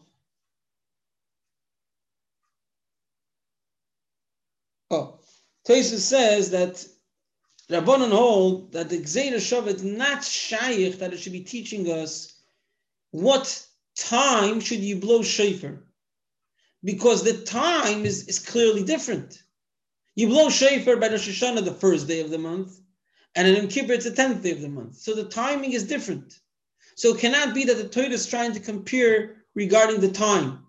Oh. 4.90 5.20
Taisa 5.66 5.98
says 5.98 6.50
that 6.50 6.84
Rabbanon 7.70 8.12
hold 8.12 8.72
that 8.72 8.88
the 8.88 8.98
Gzeira 8.98 9.36
Shav 9.36 9.66
is 9.66 9.82
not 9.82 10.22
shaykh 10.22 10.98
that 10.98 11.12
it 11.12 11.18
should 11.18 11.32
be 11.32 11.40
teaching 11.40 11.90
us 11.90 12.40
what 13.10 13.66
time 13.96 14.60
should 14.60 14.80
you 14.80 14.96
blow 14.96 15.22
shofar, 15.22 15.82
because 16.84 17.24
the 17.24 17.42
time 17.44 18.04
is, 18.04 18.28
is 18.28 18.38
clearly 18.38 18.84
different. 18.84 19.42
You 20.14 20.28
blow 20.28 20.48
shofar 20.48 20.96
by 20.96 21.08
Rosh 21.08 21.28
Hashanah 21.28 21.64
the 21.64 21.72
first 21.72 22.06
day 22.06 22.20
of 22.20 22.30
the 22.30 22.38
month, 22.38 22.78
and 23.34 23.48
in 23.48 23.68
Kippur 23.68 23.94
it's 23.94 24.04
the 24.04 24.12
tenth 24.12 24.42
day 24.42 24.52
of 24.52 24.60
the 24.60 24.68
month. 24.68 24.96
So 24.96 25.14
the 25.14 25.24
timing 25.24 25.72
is 25.72 25.84
different. 25.88 26.38
So 26.94 27.14
it 27.14 27.20
cannot 27.20 27.52
be 27.52 27.64
that 27.64 27.76
the 27.76 27.88
Torah 27.88 28.10
is 28.10 28.26
trying 28.26 28.52
to 28.52 28.60
compare 28.60 29.42
regarding 29.54 30.00
the 30.00 30.10
time. 30.10 30.60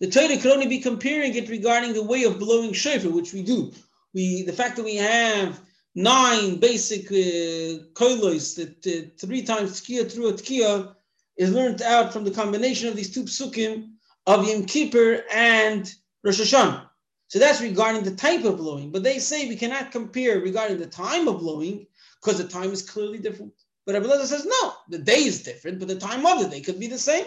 The 0.00 0.10
Torah 0.10 0.38
could 0.38 0.52
only 0.52 0.66
be 0.66 0.80
comparing 0.80 1.34
it 1.34 1.50
regarding 1.50 1.92
the 1.92 2.02
way 2.02 2.24
of 2.24 2.38
blowing 2.38 2.72
shofar, 2.72 3.10
which 3.10 3.34
we 3.34 3.42
do. 3.42 3.72
We 4.14 4.42
the 4.42 4.52
fact 4.54 4.76
that 4.76 4.84
we 4.84 4.96
have 4.96 5.60
nine 5.94 6.56
basic 6.56 7.06
uh, 7.06 7.84
that 7.94 8.76
uh, 8.86 9.26
three 9.26 9.42
times 9.42 9.80
tkiya 9.80 10.10
through 10.10 10.28
a 10.28 10.32
tkiya 10.32 10.94
is 11.36 11.52
learned 11.52 11.82
out 11.82 12.12
from 12.12 12.24
the 12.24 12.30
combination 12.30 12.88
of 12.88 12.96
these 12.96 13.12
two 13.12 13.24
psukim 13.24 13.90
of 14.26 14.46
Yom 14.46 14.64
Kippur 14.64 15.24
and 15.32 15.94
Rosh 16.22 16.40
Hashanah. 16.40 16.86
So 17.28 17.38
that's 17.38 17.60
regarding 17.60 18.02
the 18.02 18.14
type 18.14 18.44
of 18.44 18.56
blowing. 18.58 18.90
But 18.90 19.02
they 19.02 19.18
say 19.18 19.48
we 19.48 19.56
cannot 19.56 19.92
compare 19.92 20.40
regarding 20.40 20.78
the 20.78 20.86
time 20.86 21.28
of 21.28 21.38
blowing 21.38 21.86
because 22.20 22.38
the 22.38 22.48
time 22.48 22.72
is 22.72 22.88
clearly 22.88 23.18
different. 23.18 23.52
But 23.86 23.94
Abelazar 23.94 24.26
says 24.26 24.44
no, 24.44 24.72
the 24.88 24.98
day 24.98 25.24
is 25.24 25.42
different, 25.42 25.78
but 25.78 25.88
the 25.88 25.98
time 25.98 26.26
of 26.26 26.40
the 26.40 26.48
day 26.48 26.60
could 26.60 26.78
be 26.78 26.88
the 26.88 26.98
same. 26.98 27.26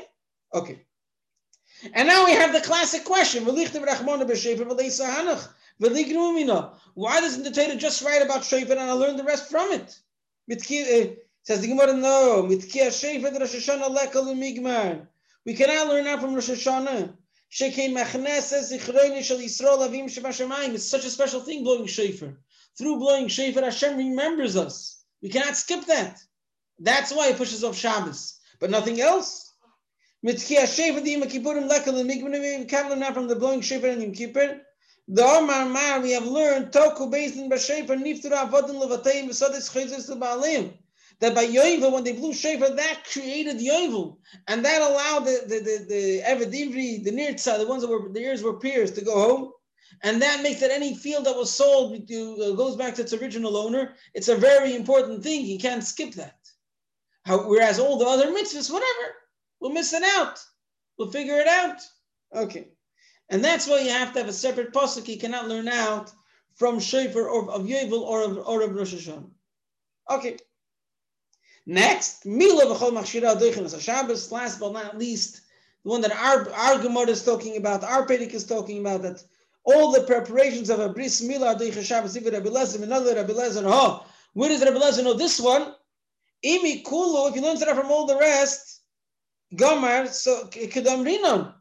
Okay. 0.54 0.82
And 1.94 2.08
now 2.08 2.26
we 2.26 2.32
have 2.32 2.54
the 2.54 2.62
classic 2.62 3.04
question. 3.04 3.46
Why 5.80 7.22
doesn't 7.22 7.44
the 7.44 7.52
Torah 7.52 7.76
just 7.76 8.04
write 8.04 8.22
about 8.22 8.44
Shofar 8.44 8.74
and 8.74 8.80
I 8.80 8.92
learn 8.92 9.18
the 9.18 9.24
rest 9.24 9.50
from 9.50 9.72
it? 9.72 10.00
Uh, 10.52 10.56
says 11.44 11.62
the 11.62 11.68
Gemara, 11.68 11.94
no. 11.94 12.44
We 15.46 15.54
cannot 15.56 15.88
learn 15.88 16.04
that 16.06 16.22
from 16.22 16.34
Rosh 16.34 16.50
Hashanah. 16.50 17.14
It's 17.56 17.76
such 20.86 21.06
a 21.06 21.10
special 21.10 21.42
thing 21.42 21.64
blowing 21.64 21.86
shofar. 21.86 22.34
Through 22.78 22.98
blowing 22.98 23.28
shofar, 23.28 23.64
Hashem 23.64 23.98
remembers 23.98 24.56
us. 24.56 25.04
We 25.22 25.30
cannot 25.30 25.56
skip 25.56 25.86
that. 25.86 26.20
That's 26.80 27.14
why 27.14 27.30
it 27.30 27.38
pushes 27.38 27.64
off 27.64 27.78
Shabbos, 27.78 28.40
but 28.60 28.72
nothing 28.72 29.00
else. 29.00 29.54
We 30.22 30.34
can't 30.34 30.70
learn 32.90 33.14
from 33.14 33.28
the 33.28 33.36
blowing 33.38 33.62
shofar 33.62 33.90
and 33.90 34.02
Yom 34.02 34.14
Kippur. 34.14 34.62
The 35.08 35.24
Omar 35.24 35.66
Mar, 35.66 36.00
we 36.02 36.12
have 36.12 36.26
learned 36.26 36.72
Toku 36.72 37.12
based 37.12 37.36
in 37.36 37.50
Bashefar, 37.50 37.98
Niftura 38.02 38.50
Avodim 38.50 38.82
Levatayim, 38.82 39.30
Vesadis 39.30 39.70
Chayzis 39.72 40.08
to 40.08 40.16
Baalim 40.16 40.74
that 41.24 41.36
by 41.36 41.46
Yovel, 41.46 41.94
when 41.94 42.04
they 42.04 42.12
blew 42.12 42.34
shofar, 42.34 42.76
that 42.76 43.04
created 43.12 43.58
Yovel, 43.58 44.18
and 44.48 44.64
that 44.66 44.82
allowed 44.82 45.22
the 45.22 45.44
the 45.48 45.60
the, 45.60 45.86
the 45.88 46.22
Evadivri, 46.22 47.04
the 47.04 47.12
Nirtza, 47.12 47.58
the 47.58 47.68
ones 47.68 47.82
that 47.82 47.90
were 47.90 48.10
the 48.10 48.20
ears 48.20 48.44
were 48.44 48.60
pierced, 48.60 48.96
to 48.96 49.06
go 49.06 49.14
home, 49.14 49.52
and 50.04 50.22
that 50.22 50.44
makes 50.44 50.60
that 50.60 50.72
any 50.72 50.96
field 50.96 51.26
that 51.26 51.36
was 51.36 51.50
sold 51.50 52.08
to, 52.08 52.38
uh, 52.44 52.52
goes 52.56 52.76
back 52.76 52.96
to 52.96 53.02
its 53.02 53.14
original 53.14 53.56
owner. 53.56 53.94
It's 54.14 54.28
a 54.28 54.36
very 54.36 54.76
important 54.76 55.24
thing. 55.24 55.46
You 55.46 55.60
can't 55.60 55.84
skip 55.84 56.14
that. 56.16 56.38
How, 57.26 57.48
whereas 57.48 57.80
all 57.80 57.98
the 57.98 58.06
other 58.06 58.28
mitzvahs, 58.28 58.70
whatever, 58.70 59.16
we'll 59.62 59.72
miss 59.72 59.94
it 59.94 60.04
out. 60.04 60.44
We'll 60.98 61.12
figure 61.12 61.38
it 61.38 61.48
out. 61.48 61.78
Okay, 62.36 62.68
and 63.30 63.44
that's 63.44 63.68
why 63.68 63.80
you 63.80 63.90
have 63.90 64.14
to 64.14 64.20
have 64.20 64.30
a 64.30 64.34
separate 64.34 64.74
pasuk. 64.74 65.08
You 65.08 65.18
cannot 65.18 65.48
learn 65.48 65.68
out 65.68 66.12
from 66.56 66.80
shofar 66.80 67.28
or 67.28 67.50
of 67.50 67.64
Yovel 67.64 68.02
or 68.02 68.24
of, 68.24 68.38
or 68.48 68.62
of 68.62 68.76
Rosh 68.76 68.94
Hashanah. 68.94 69.30
Okay. 70.10 70.38
Next, 71.66 72.26
Mila 72.26 72.66
v'chol 72.66 72.92
machshira 72.92 73.36
adoichin 73.36 73.82
Shabbos. 73.82 74.32
Last 74.32 74.60
but 74.60 74.74
not 74.74 74.98
least, 74.98 75.42
the 75.84 75.90
one 75.90 76.02
that 76.02 76.12
our 76.12 76.50
our 76.52 76.80
Gemara 76.80 77.08
is 77.08 77.24
talking 77.24 77.58
about, 77.58 77.84
our 77.84 78.06
Pedig 78.06 78.34
is 78.34 78.46
talking 78.46 78.80
about 78.80 79.02
that 79.04 79.24
all 79.64 79.92
the 79.92 80.04
preparations 80.04 80.70
of 80.70 80.80
a 80.80 80.90
bris 80.90 81.22
Mila 81.22 81.56
adoichin 81.56 81.84
Shabbos. 81.84 82.16
If 82.16 82.26
Rabbi 82.26 82.50
Lezer, 82.50 82.84
another 82.84 83.16
Rabbi 83.16 83.32
Lezer, 83.32 83.64
oh, 83.66 84.06
where 84.34 84.50
does 84.50 84.62
Rabbi 84.64 84.78
Lezer 84.78 85.04
know 85.04 85.14
this 85.14 85.40
one? 85.40 85.74
Imi 86.46 86.84
kulu. 86.84 87.30
If 87.30 87.36
you 87.36 87.42
learn 87.42 87.58
that 87.60 87.76
from 87.76 87.90
all 87.90 88.06
the 88.06 88.18
rest, 88.18 88.82
Gomar 89.56 90.10
so 90.10 90.48
kedam 90.48 91.06
rinon. 91.06 91.54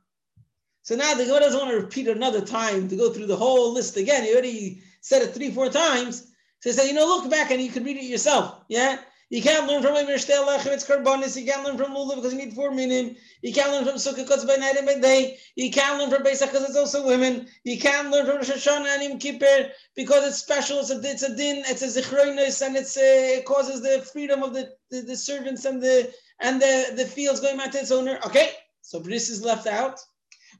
So 0.82 0.96
now 0.96 1.14
the 1.14 1.24
Gemara 1.24 1.40
doesn't 1.40 1.60
want 1.60 1.70
to 1.70 1.80
repeat 1.80 2.08
another 2.08 2.40
time 2.40 2.88
to 2.88 2.96
go 2.96 3.12
through 3.12 3.26
the 3.26 3.36
whole 3.36 3.72
list 3.72 3.96
again. 3.96 4.24
He 4.24 4.32
already 4.32 4.82
said 5.00 5.22
it 5.22 5.34
three, 5.34 5.50
four 5.50 5.68
times. 5.68 6.32
So 6.60 6.70
he 6.70 6.72
said, 6.72 6.86
you 6.86 6.94
know, 6.94 7.06
look 7.06 7.30
back 7.30 7.50
and 7.50 7.60
you 7.60 7.70
can 7.70 7.84
read 7.84 7.96
it 7.96 8.04
yourself. 8.04 8.64
Yeah. 8.68 8.98
You 9.32 9.40
can't 9.40 9.66
learn 9.66 9.82
from 9.82 9.96
Emir 9.96 10.16
Shtel 10.16 10.46
Lechem, 10.46 10.74
it's 10.74 10.86
Karbonis. 10.86 11.40
You 11.40 11.50
can't 11.50 11.64
learn 11.64 11.78
from 11.78 11.94
Lulav 11.94 12.16
because 12.16 12.34
you 12.34 12.38
need 12.38 12.52
four 12.52 12.70
minim. 12.70 13.16
You 13.40 13.54
can't 13.54 13.72
learn 13.72 13.86
from 13.86 13.94
Sukkah 13.94 14.28
because 14.28 14.44
by 14.44 14.56
night 14.56 14.76
and 14.76 14.86
by 14.86 14.98
day. 14.98 15.38
You 15.56 15.70
can't 15.70 15.98
learn 15.98 16.10
from 16.10 16.22
Pesach 16.22 16.52
because 16.52 16.68
it's 16.68 16.76
also 16.76 17.06
women. 17.06 17.48
You 17.64 17.78
can't 17.78 18.10
learn 18.10 18.26
from 18.26 18.36
Rosh 18.36 18.50
Hashanah 18.50 18.94
and 18.94 19.02
Yom 19.02 19.18
Kippur 19.18 19.70
because 19.96 20.26
it's 20.26 20.36
special. 20.36 20.80
It's 20.80 20.90
a, 20.90 21.00
it's 21.02 21.22
a 21.22 21.34
din, 21.34 21.62
it's 21.66 21.80
a 21.80 21.86
zichroinus, 21.86 22.60
and 22.60 22.76
it's 22.76 22.94
a, 22.98 23.38
it 23.38 23.46
causes 23.46 23.80
the 23.80 24.02
freedom 24.12 24.42
of 24.42 24.52
the, 24.52 24.70
the, 24.90 25.00
the, 25.00 25.16
servants 25.16 25.64
and 25.64 25.82
the 25.82 26.12
and 26.40 26.60
the, 26.60 26.92
the 26.94 27.06
fields 27.06 27.40
going 27.40 27.56
back 27.56 27.70
to 27.70 27.78
its 27.78 27.90
owner. 27.90 28.18
Okay, 28.26 28.50
so 28.82 29.00
bris 29.00 29.30
is 29.30 29.42
left 29.42 29.66
out. 29.66 29.98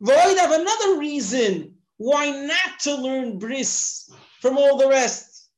Void 0.03 0.37
of 0.39 0.51
another 0.51 0.99
reason 0.99 1.77
why 1.97 2.29
not 2.29 2.81
to 2.81 2.97
learn 2.97 3.39
bris 3.39 4.11
from 4.41 4.59
all 4.59 4.77
the 4.77 4.89
rest. 4.89 5.49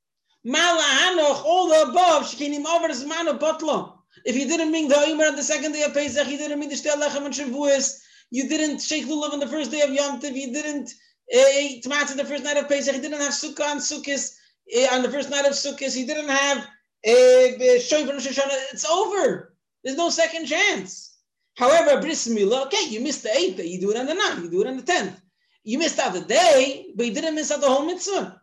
Malahanoch, 0.47 1.43
all 1.47 1.69
the 1.71 1.91
above, 1.91 2.25
Shekinim 2.25 2.67
over 2.67 2.93
the 2.93 3.07
man 3.07 3.27
of 3.29 3.41
Butler. 3.41 3.87
If 4.27 4.37
you 4.37 4.47
didn't 4.47 4.71
bring 4.71 4.89
the 4.89 4.99
Omer 4.99 5.25
on 5.25 5.37
the 5.37 5.43
second 5.43 5.73
day 5.73 5.83
of 5.85 5.95
Pesach, 5.95 6.29
you 6.29 6.37
didn't 6.37 6.59
bring 6.59 6.69
the 6.69 6.75
Shtel 6.75 7.01
Lechem 7.01 7.25
and 7.25 7.33
Shavuos, 7.33 7.99
you 8.31 8.47
didn't 8.47 8.81
shake 8.81 9.07
Lulav 9.07 9.33
on 9.33 9.41
the 9.41 9.47
first 9.47 9.71
day 9.71 9.81
of 9.81 9.91
Yom 9.91 10.21
Tov, 10.21 10.35
you 10.35 10.53
didn't 10.53 10.91
eh, 11.33 11.61
eat 11.61 11.85
matzah 11.85 12.15
the 12.15 12.25
first 12.25 12.45
night 12.45 12.59
of 12.59 12.69
Pesach, 12.69 12.95
you 12.95 13.01
didn't 13.01 13.21
have 13.21 13.33
Sukkah 13.33 13.71
on 13.71 13.79
Sukkot 13.79 14.31
eh, 14.75 14.87
on 14.93 15.03
the 15.03 15.11
first 15.11 15.31
night 15.31 15.47
of 15.47 15.53
Sukkot, 15.53 15.97
you 15.97 16.07
didn't 16.07 16.29
have 16.29 16.67
eh, 17.03 17.79
Shoyv 17.79 18.11
and 18.11 18.21
Shoshana, 18.21 18.53
it's 18.73 18.85
over. 18.85 19.57
There's 19.83 19.97
no 19.97 20.11
second 20.11 20.45
chance. 20.45 21.14
However, 21.57 22.01
Bris 22.01 22.27
Milah, 22.27 22.67
okay, 22.67 22.89
you 22.89 23.01
missed 23.01 23.23
the 23.23 23.37
eighth 23.37 23.57
day, 23.57 23.67
you 23.67 23.81
do 23.81 23.91
it 23.93 23.97
on 23.97 24.07
the 24.07 24.15
ninth, 24.15 24.43
you 24.43 24.51
do 24.51 24.63
it 24.63 24.67
on 24.67 24.77
the 24.77 24.83
tenth. 24.83 25.21
You 25.63 25.79
missed 25.79 25.99
out 25.99 26.13
the 26.13 26.21
day, 26.21 26.93
but 26.97 27.07
you 27.07 27.15
didn't 27.15 27.35
miss 27.35 27.51
out 27.51 27.61
the 27.61 27.69
whole 27.69 27.87
mitzvah. 27.87 28.41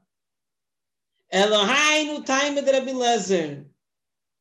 Elohainu 1.34 2.26
time 2.26 2.56
with 2.56 2.67
Rabbi 2.67 2.91
Lezer. 2.91 3.65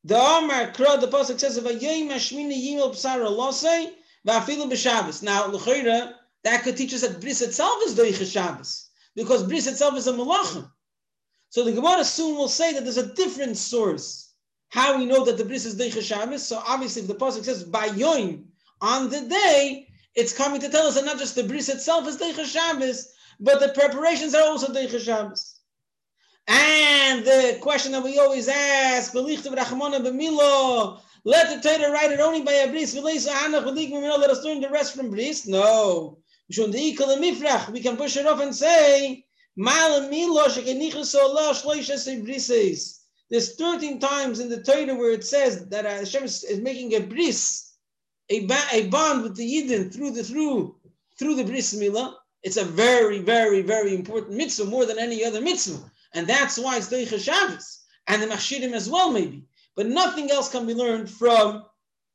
The 0.03 0.17
Omar 0.17 0.71
Kro, 0.71 0.97
the 0.97 1.07
Pasuk 1.07 1.39
says, 1.39 1.59
Vayim 1.59 2.09
Hashmini 2.09 2.55
Yimel 2.59 2.91
Psara 2.91 3.29
Losei, 3.29 3.91
Vafilu 4.27 4.71
B'Shabbos. 4.71 5.21
Now, 5.21 5.47
L'chayra, 5.47 6.13
that 6.43 6.63
could 6.63 6.75
teach 6.75 6.93
us 6.93 7.01
that 7.01 7.21
Bris 7.21 7.41
itself 7.41 7.75
is 7.85 7.95
Doicha 7.95 8.29
Shabbos, 8.29 8.89
because 9.15 9.43
Bris 9.43 9.67
itself 9.67 9.95
is 9.95 10.07
a 10.07 10.13
Malachim. 10.13 10.69
So 11.49 11.63
the 11.63 11.73
Gemara 11.73 12.03
soon 12.03 12.35
will 12.35 12.47
say 12.47 12.73
that 12.73 12.83
there's 12.83 12.97
a 12.97 13.13
different 13.13 13.57
source. 13.57 14.33
How 14.69 14.97
we 14.97 15.05
know 15.05 15.23
that 15.25 15.37
the 15.37 15.45
Bris 15.45 15.65
is 15.65 15.77
Doicha 15.77 16.01
Shabbos. 16.01 16.47
So 16.47 16.63
obviously, 16.65 17.03
if 17.03 17.07
the 17.07 17.15
Pasuk 17.15 17.43
says, 17.43 17.63
Bayoim, 17.63 18.45
on 18.81 19.09
the 19.09 19.21
day, 19.21 19.87
it's 20.15 20.33
coming 20.33 20.59
to 20.61 20.69
tell 20.69 20.87
us 20.87 20.95
that 20.95 21.05
not 21.05 21.19
just 21.19 21.35
the 21.35 21.43
Bris 21.43 21.69
itself 21.69 22.07
is 22.07 22.17
Doicha 22.17 22.45
Shabbos, 22.45 23.13
but 23.39 23.59
the 23.59 23.69
preparations 23.69 24.35
are 24.35 24.47
also 24.47 24.73
Doicha 24.73 24.99
Shabbos. 24.99 25.59
And 26.47 27.23
the 27.23 27.59
question 27.61 27.91
that 27.93 28.03
we 28.03 28.17
always 28.19 28.47
ask, 28.49 29.13
let 29.13 29.27
the 31.49 31.59
Torah 31.61 31.91
write 31.91 32.11
it 32.11 32.19
only 32.19 32.41
by 32.41 32.53
a 32.53 32.67
bris. 32.67 32.95
Let 32.95 33.15
us 33.15 34.43
learn 34.43 34.59
the 34.59 34.69
rest 34.69 34.95
from 34.95 35.11
bris. 35.11 35.45
No. 35.47 36.17
We 36.49 36.95
can 37.81 37.95
push 37.95 38.17
it 38.17 38.25
off 38.25 38.41
and 38.41 38.55
say, 38.55 39.23
there's 43.29 43.55
13 43.55 43.99
times 43.99 44.39
in 44.39 44.49
the 44.49 44.63
Torah 44.63 44.95
where 44.95 45.11
it 45.11 45.23
says 45.23 45.69
that 45.69 45.85
Hashem 45.85 46.23
is 46.23 46.59
making 46.61 46.95
a 46.95 46.99
bris, 47.01 47.70
a, 48.31 48.47
a 48.71 48.87
bond 48.87 49.23
with 49.23 49.35
the 49.35 49.43
Yidden 49.43 49.93
through 49.93 50.11
the 50.11 50.23
through 50.23 50.75
through 51.19 51.35
the 51.35 51.43
bris 51.43 51.73
milah. 51.75 52.15
It's 52.43 52.57
a 52.57 52.65
very, 52.65 53.19
very, 53.19 53.61
very 53.61 53.93
important 53.93 54.35
mitzvah, 54.35 54.65
more 54.65 54.85
than 54.85 54.97
any 54.97 55.23
other 55.23 55.41
mitzvah. 55.41 55.91
And 56.13 56.25
that's 56.25 56.57
why 56.57 56.77
it's 56.77 56.89
Deicha 56.89 57.19
Shabbos. 57.19 57.83
And 58.07 58.21
the 58.21 58.27
Machshirim 58.27 58.73
as 58.73 58.89
well, 58.89 59.11
maybe. 59.11 59.43
But 59.75 59.85
nothing 59.85 60.31
else 60.31 60.51
can 60.51 60.65
be 60.65 60.73
learned 60.73 61.09
from 61.09 61.65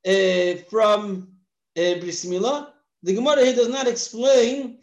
uh, 0.07 0.55
from 0.68 1.29
uh, 1.76 1.94
Bris 2.00 2.24
Milah. 2.24 2.70
The 3.02 3.14
Gemara 3.14 3.44
here 3.44 3.55
does 3.55 3.68
not 3.68 3.87
explain 3.87 4.79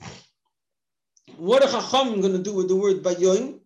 what 1.38 1.63
a 1.63 1.67
Chacham 1.67 2.13
is 2.13 2.22
going 2.22 2.34
to 2.34 2.43
do 2.43 2.54
with 2.54 2.67
the 2.69 2.76
word 2.76 3.04
Bayoim. 3.04 3.60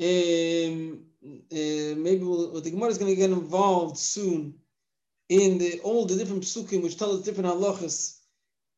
Um, 0.00 1.04
uh, 1.22 1.94
maybe 1.98 2.22
we'll, 2.22 2.60
the 2.60 2.70
Gemara 2.70 2.90
is 2.90 2.98
going 2.98 3.12
to 3.12 3.20
get 3.20 3.30
involved 3.30 3.98
soon 3.98 4.54
in 5.30 5.58
the 5.58 5.80
all 5.80 6.04
the 6.04 6.16
different 6.16 6.42
psukim 6.42 6.82
which 6.82 6.98
tell 6.98 7.12
us 7.12 7.22
different 7.22 7.48
halachas 7.48 8.18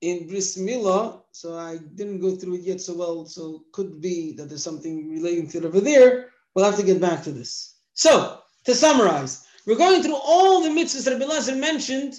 in 0.03 0.29
Bris 0.29 0.59
Milah, 0.59 1.23
so 1.33 1.57
I 1.57 1.79
didn't 1.95 2.21
go 2.21 2.35
through 2.37 2.57
it 2.57 2.62
yet 2.62 2.81
so 2.81 2.95
well, 2.95 3.25
so 3.25 3.65
could 3.73 4.01
be 4.01 4.33
that 4.35 4.49
there's 4.49 4.62
something 4.62 5.09
relating 5.09 5.49
to 5.49 5.59
it 5.59 5.65
over 5.65 5.81
there. 5.81 6.29
We'll 6.55 6.65
have 6.65 6.77
to 6.77 6.83
get 6.83 7.01
back 7.01 7.23
to 7.23 7.33
this. 7.33 7.77
So, 7.95 8.41
to 8.65 8.75
summarize, 8.75 9.47
we're 9.65 9.77
going 9.77 10.03
through 10.03 10.17
all 10.17 10.62
the 10.62 10.69
mitzvahs 10.69 11.05
that 11.05 11.19
Rabbi 11.19 11.59
mentioned 11.59 12.15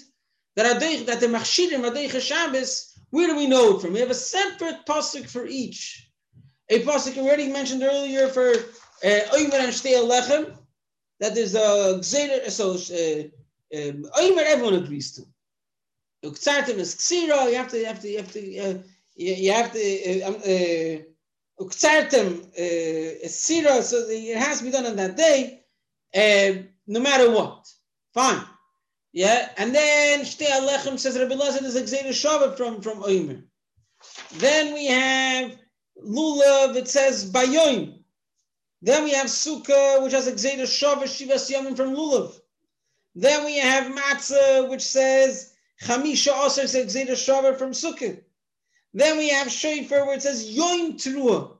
that 0.56 0.66
are 0.66 0.80
that 1.04 1.20
the 1.20 1.26
Machshirim, 1.26 1.88
Adeicha 1.88 2.20
Shabbos, 2.20 2.98
where 3.10 3.28
do 3.28 3.36
we 3.36 3.46
know 3.46 3.76
it 3.76 3.82
from? 3.82 3.92
We 3.92 4.00
have 4.00 4.10
a 4.10 4.14
separate 4.14 4.86
pasuk 4.86 5.28
for 5.28 5.46
each. 5.46 6.10
A 6.70 6.82
pasuk 6.82 7.18
already 7.18 7.52
mentioned 7.52 7.82
earlier 7.82 8.28
for 8.28 8.48
uh, 8.48 9.36
Oymer 9.36 9.60
and 9.60 9.72
Shtei 9.72 10.02
Lechem, 10.02 10.56
that 11.20 11.34
there's 11.34 11.54
a 11.54 12.00
Gzeder, 12.00 12.50
so 12.50 12.72
uh, 12.72 13.28
um, 13.74 14.04
Oymer 14.18 14.44
everyone 14.44 14.74
agrees 14.74 15.12
to. 15.12 15.22
uktsartem 16.24 16.78
is 16.78 16.94
ksira, 16.94 17.50
you 17.50 17.56
have 17.56 17.68
to, 17.68 17.78
you 17.78 17.86
have 17.86 18.00
to, 18.00 18.08
you 18.10 18.18
have 18.18 18.32
to, 18.32 18.58
uh, 18.58 18.78
you, 19.16 19.52
have 19.52 19.72
to, 19.72 20.22
uh, 20.22 20.28
um, 20.28 20.34
uh, 20.34 21.14
uh, 21.60 23.24
is 23.24 23.38
sira, 23.38 23.82
so 23.82 23.96
it 24.08 24.36
has 24.36 24.58
to 24.58 24.64
be 24.64 24.70
done 24.70 24.86
on 24.86 24.96
that 24.96 25.16
day, 25.16 25.62
uh, 26.14 26.62
no 26.86 27.00
matter 27.00 27.30
what. 27.30 27.68
Fine. 28.12 28.44
Yeah, 29.12 29.50
and 29.56 29.74
then 29.74 30.22
Shtei 30.22 30.46
Alechem 30.46 30.98
says 30.98 31.16
Rabbi 31.16 31.34
Lezer 31.34 31.62
is 31.62 31.76
Gzeir 31.76 32.08
Shabbat 32.08 32.56
from, 32.56 32.80
from 32.82 33.02
Oimer. 33.02 33.44
Then 34.38 34.74
we 34.74 34.86
have 34.86 35.56
Lulav, 36.04 36.74
it 36.74 36.88
says 36.88 37.30
Bayoim. 37.30 38.00
Then 38.82 39.04
we 39.04 39.12
have 39.12 39.26
Sukkah, 39.26 40.02
which 40.02 40.12
has 40.12 40.28
Gzeir 40.28 40.62
Shabbat 40.62 41.04
Shivas 41.04 41.50
Yomim 41.50 41.76
from 41.76 41.94
Lulav. 41.94 42.34
Then 43.14 43.44
we 43.44 43.58
have 43.58 43.92
Matzah, 43.92 44.68
which 44.68 44.82
says 44.82 45.54
Chamisha 45.82 46.50
says 46.50 46.74
Gzeir 46.74 47.08
Shabbat 47.10 47.58
from 47.58 47.70
Sukkah. 47.70 48.20
Then 48.92 49.18
we 49.18 49.28
have 49.28 49.50
Shofar, 49.50 50.06
where 50.06 50.16
it 50.16 50.22
says 50.22 50.56
Yoim 50.56 50.94
Trua. 50.94 51.56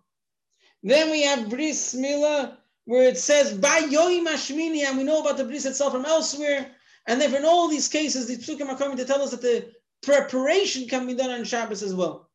Then 0.83 1.11
we 1.11 1.23
have 1.23 1.49
Bris 1.49 1.95
Mila, 1.95 2.59
where 2.85 3.09
it 3.09 3.19
says 3.19 3.57
By 3.57 3.81
Yoim 3.81 4.27
Ashmini, 4.27 4.85
and 4.85 4.99
we 4.99 5.05
know 5.05 5.21
about 5.21 5.37
the 5.37 5.45
Bris 5.45 5.65
itself 5.65 5.93
from 5.93 6.05
elsewhere. 6.05 6.71
And 7.07 7.21
therefore, 7.21 7.41
in 7.41 7.45
all 7.45 7.69
these 7.69 7.89
cases, 7.89 8.27
the 8.27 8.37
psukim 8.37 8.69
are 8.69 8.79
coming 8.79 8.97
to 8.97 9.05
tell 9.05 9.23
us 9.23 9.33
that 9.33 9.43
the 9.43 9.73
preparation 10.03 10.89
can 10.89 11.07
be 11.07 11.15
done 11.15 11.31
on 11.31 11.45
Shabbos 11.45 11.83
as 11.83 11.95
well. 11.95 12.31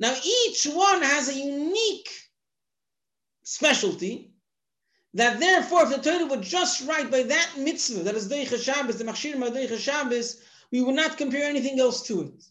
Now, 0.00 0.14
each 0.24 0.64
one 0.64 1.02
has 1.02 1.28
a 1.28 1.34
unique 1.34 2.10
specialty 3.44 4.33
that 5.14 5.38
therefore, 5.38 5.84
if 5.84 5.90
the 5.90 5.98
Torah 5.98 6.26
would 6.26 6.42
just 6.42 6.86
write 6.86 7.10
by 7.10 7.22
that 7.22 7.50
mitzvah, 7.56 8.02
that 8.02 8.16
is 8.16 8.28
Deicha 8.28 8.60
Shabbos, 8.60 8.98
the 8.98 9.04
Machshir 9.04 9.36
Deicha 9.36 9.78
Shabbos, 9.78 10.42
we 10.72 10.82
would 10.82 10.96
not 10.96 11.16
compare 11.16 11.48
anything 11.48 11.78
else 11.78 12.02
to 12.08 12.22
it. 12.22 12.44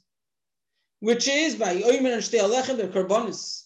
Which 1.00 1.28
is 1.28 1.56
by 1.56 1.76
Oymer 1.76 2.14
and 2.14 2.24
Shtei 2.24 2.40
Alechem, 2.40 2.78
the 2.78 2.88
Karbonis. 2.88 3.66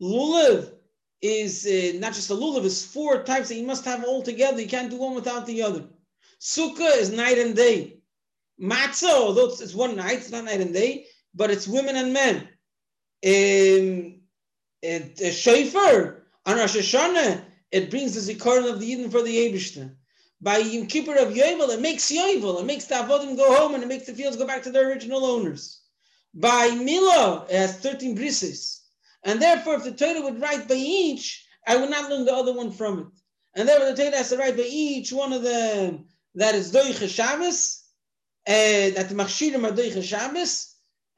Lulav 0.00 0.72
is 1.20 1.66
uh, 1.66 1.98
not 1.98 2.14
just 2.14 2.30
a 2.30 2.34
lulav, 2.34 2.64
it's 2.64 2.84
four 2.84 3.24
types 3.24 3.48
that 3.48 3.56
you 3.56 3.66
must 3.66 3.84
have 3.84 4.04
all 4.04 4.22
together. 4.22 4.60
You 4.60 4.68
can't 4.68 4.90
do 4.90 4.96
one 4.96 5.14
without 5.16 5.44
the 5.44 5.62
other. 5.62 5.84
Sukkah 6.40 6.96
is 6.96 7.10
night 7.10 7.38
and 7.38 7.56
day. 7.56 7.98
Matzah, 8.62 9.10
although 9.10 9.46
it's, 9.46 9.74
one 9.74 9.96
night, 9.96 10.18
it's 10.18 10.30
not 10.30 10.44
night 10.44 10.60
and 10.60 10.72
day, 10.72 11.06
but 11.34 11.50
it's 11.50 11.66
women 11.66 11.96
and 11.96 12.12
men. 12.12 12.36
Um, 13.26 14.20
it, 14.82 15.20
uh, 15.20 15.30
Shofar 15.30 16.22
on 16.46 16.56
Rosh 16.56 16.76
Hashanah, 16.76 17.44
it 17.70 17.90
brings 17.90 18.14
the 18.14 18.34
zikaron 18.34 18.70
of 18.70 18.80
the 18.80 18.86
Eden 18.86 19.10
for 19.10 19.22
the 19.22 19.36
Yebishter. 19.36 19.94
By 20.40 20.58
Yom 20.58 20.86
Kippur 20.86 21.16
of 21.16 21.34
Yovel, 21.34 21.68
it 21.68 21.80
makes 21.80 22.10
Yovel, 22.10 22.60
it 22.60 22.66
makes 22.66 22.86
the 22.86 22.94
Avodim 22.96 23.36
go 23.36 23.54
home 23.54 23.74
and 23.74 23.82
it 23.82 23.88
makes 23.88 24.06
the 24.06 24.14
fields 24.14 24.36
go 24.36 24.46
back 24.46 24.62
to 24.62 24.70
their 24.70 24.88
original 24.88 25.24
owners. 25.24 25.80
By 26.32 26.70
Milo, 26.70 27.46
it 27.48 27.56
has 27.56 27.78
13 27.78 28.16
brises. 28.16 28.80
And 29.22 29.40
therefore, 29.40 29.74
if 29.74 29.84
the 29.84 29.92
Torah 29.92 30.22
would 30.22 30.40
write 30.40 30.66
by 30.66 30.74
each, 30.74 31.46
I 31.66 31.76
would 31.76 31.90
not 31.90 32.08
learn 32.08 32.24
the 32.24 32.34
other 32.34 32.54
one 32.54 32.72
from 32.72 32.98
it. 33.00 33.06
And 33.54 33.68
therefore, 33.68 33.92
the 33.92 34.02
Torah 34.02 34.16
has 34.16 34.30
to 34.30 34.38
write 34.38 34.56
by 34.56 34.62
each 34.66 35.12
one 35.12 35.32
of 35.32 35.42
them 35.42 36.06
that 36.36 36.54
is 36.54 36.72
Doiche 36.72 37.08
Shabbos, 37.08 37.84
uh, 38.46 38.94
that 38.96 39.08
the 39.08 39.14
Machshirim 39.14 39.68
are 39.68 39.74
Doiche 39.74 40.02
Shabbos, 40.02 40.70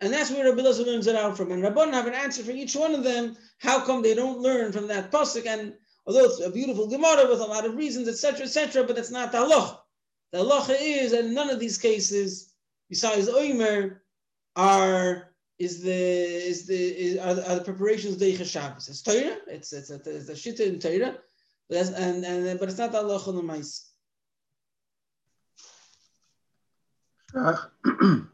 and 0.03 0.13
that's 0.13 0.33
where 0.33 0.45
Rabbi 0.45 0.63
Lezer 0.63 0.85
learns 0.85 1.07
it 1.07 1.15
out 1.15 1.37
from. 1.37 1.53
And 1.53 1.63
Rabban 1.63 1.93
have 1.93 2.09
an 2.09 2.15
answer 2.15 2.43
for 2.43 2.51
each 2.51 2.75
one 2.75 2.93
of 2.93 3.05
them. 3.05 3.37
How 3.59 3.85
come 3.85 4.03
they 4.03 4.15
don't 4.15 4.41
learn 4.41 4.73
from 4.73 4.89
that 4.89 5.13
pasuk? 5.13 5.47
And 5.47 5.75
although 6.07 6.25
it's 6.25 6.41
a 6.41 6.51
beautiful 6.51 6.89
Gemara 6.89 7.29
with 7.29 7.41
a 7.41 7.45
lot 7.45 7.65
of 7.65 7.77
reasons, 7.77 8.09
etc., 8.09 8.47
etc., 8.47 8.85
but 8.85 8.97
that's 8.97 9.11
not 9.11 9.33
the 9.33 9.39
halacha. 9.39 9.79
The 10.33 10.39
halacha 10.39 10.77
is 10.81 11.13
in 11.13 11.35
none 11.35 11.51
of 11.51 11.61
these 11.61 11.79
cases, 11.79 12.53
besides 12.89 13.29
Oimer, 13.29 13.99
are 14.57 15.33
is 15.59 15.83
the 15.83 15.91
is 15.93 16.67
the 16.67 16.75
is, 16.75 17.19
are, 17.19 17.35
the, 17.35 17.51
are 17.51 17.55
the 17.57 17.65
preparations 17.65 18.17
Deicha 18.17 18.45
Shabbos. 18.45 18.89
It's 18.89 19.03
Torah. 19.03 19.37
It's 19.47 19.73
it's 19.73 19.91
a, 19.91 19.97
it's 20.05 20.29
a 20.29 20.35
shita 20.35 20.67
in 20.67 20.79
Torah, 20.79 21.19
but 21.69 21.89
and 21.91 22.25
and 22.25 22.59
but 22.59 22.69
it's 22.69 22.79
not 22.79 22.93
the 22.93 22.99
halacha 22.99 23.33
the. 23.33 23.89
Uh, 27.35 27.57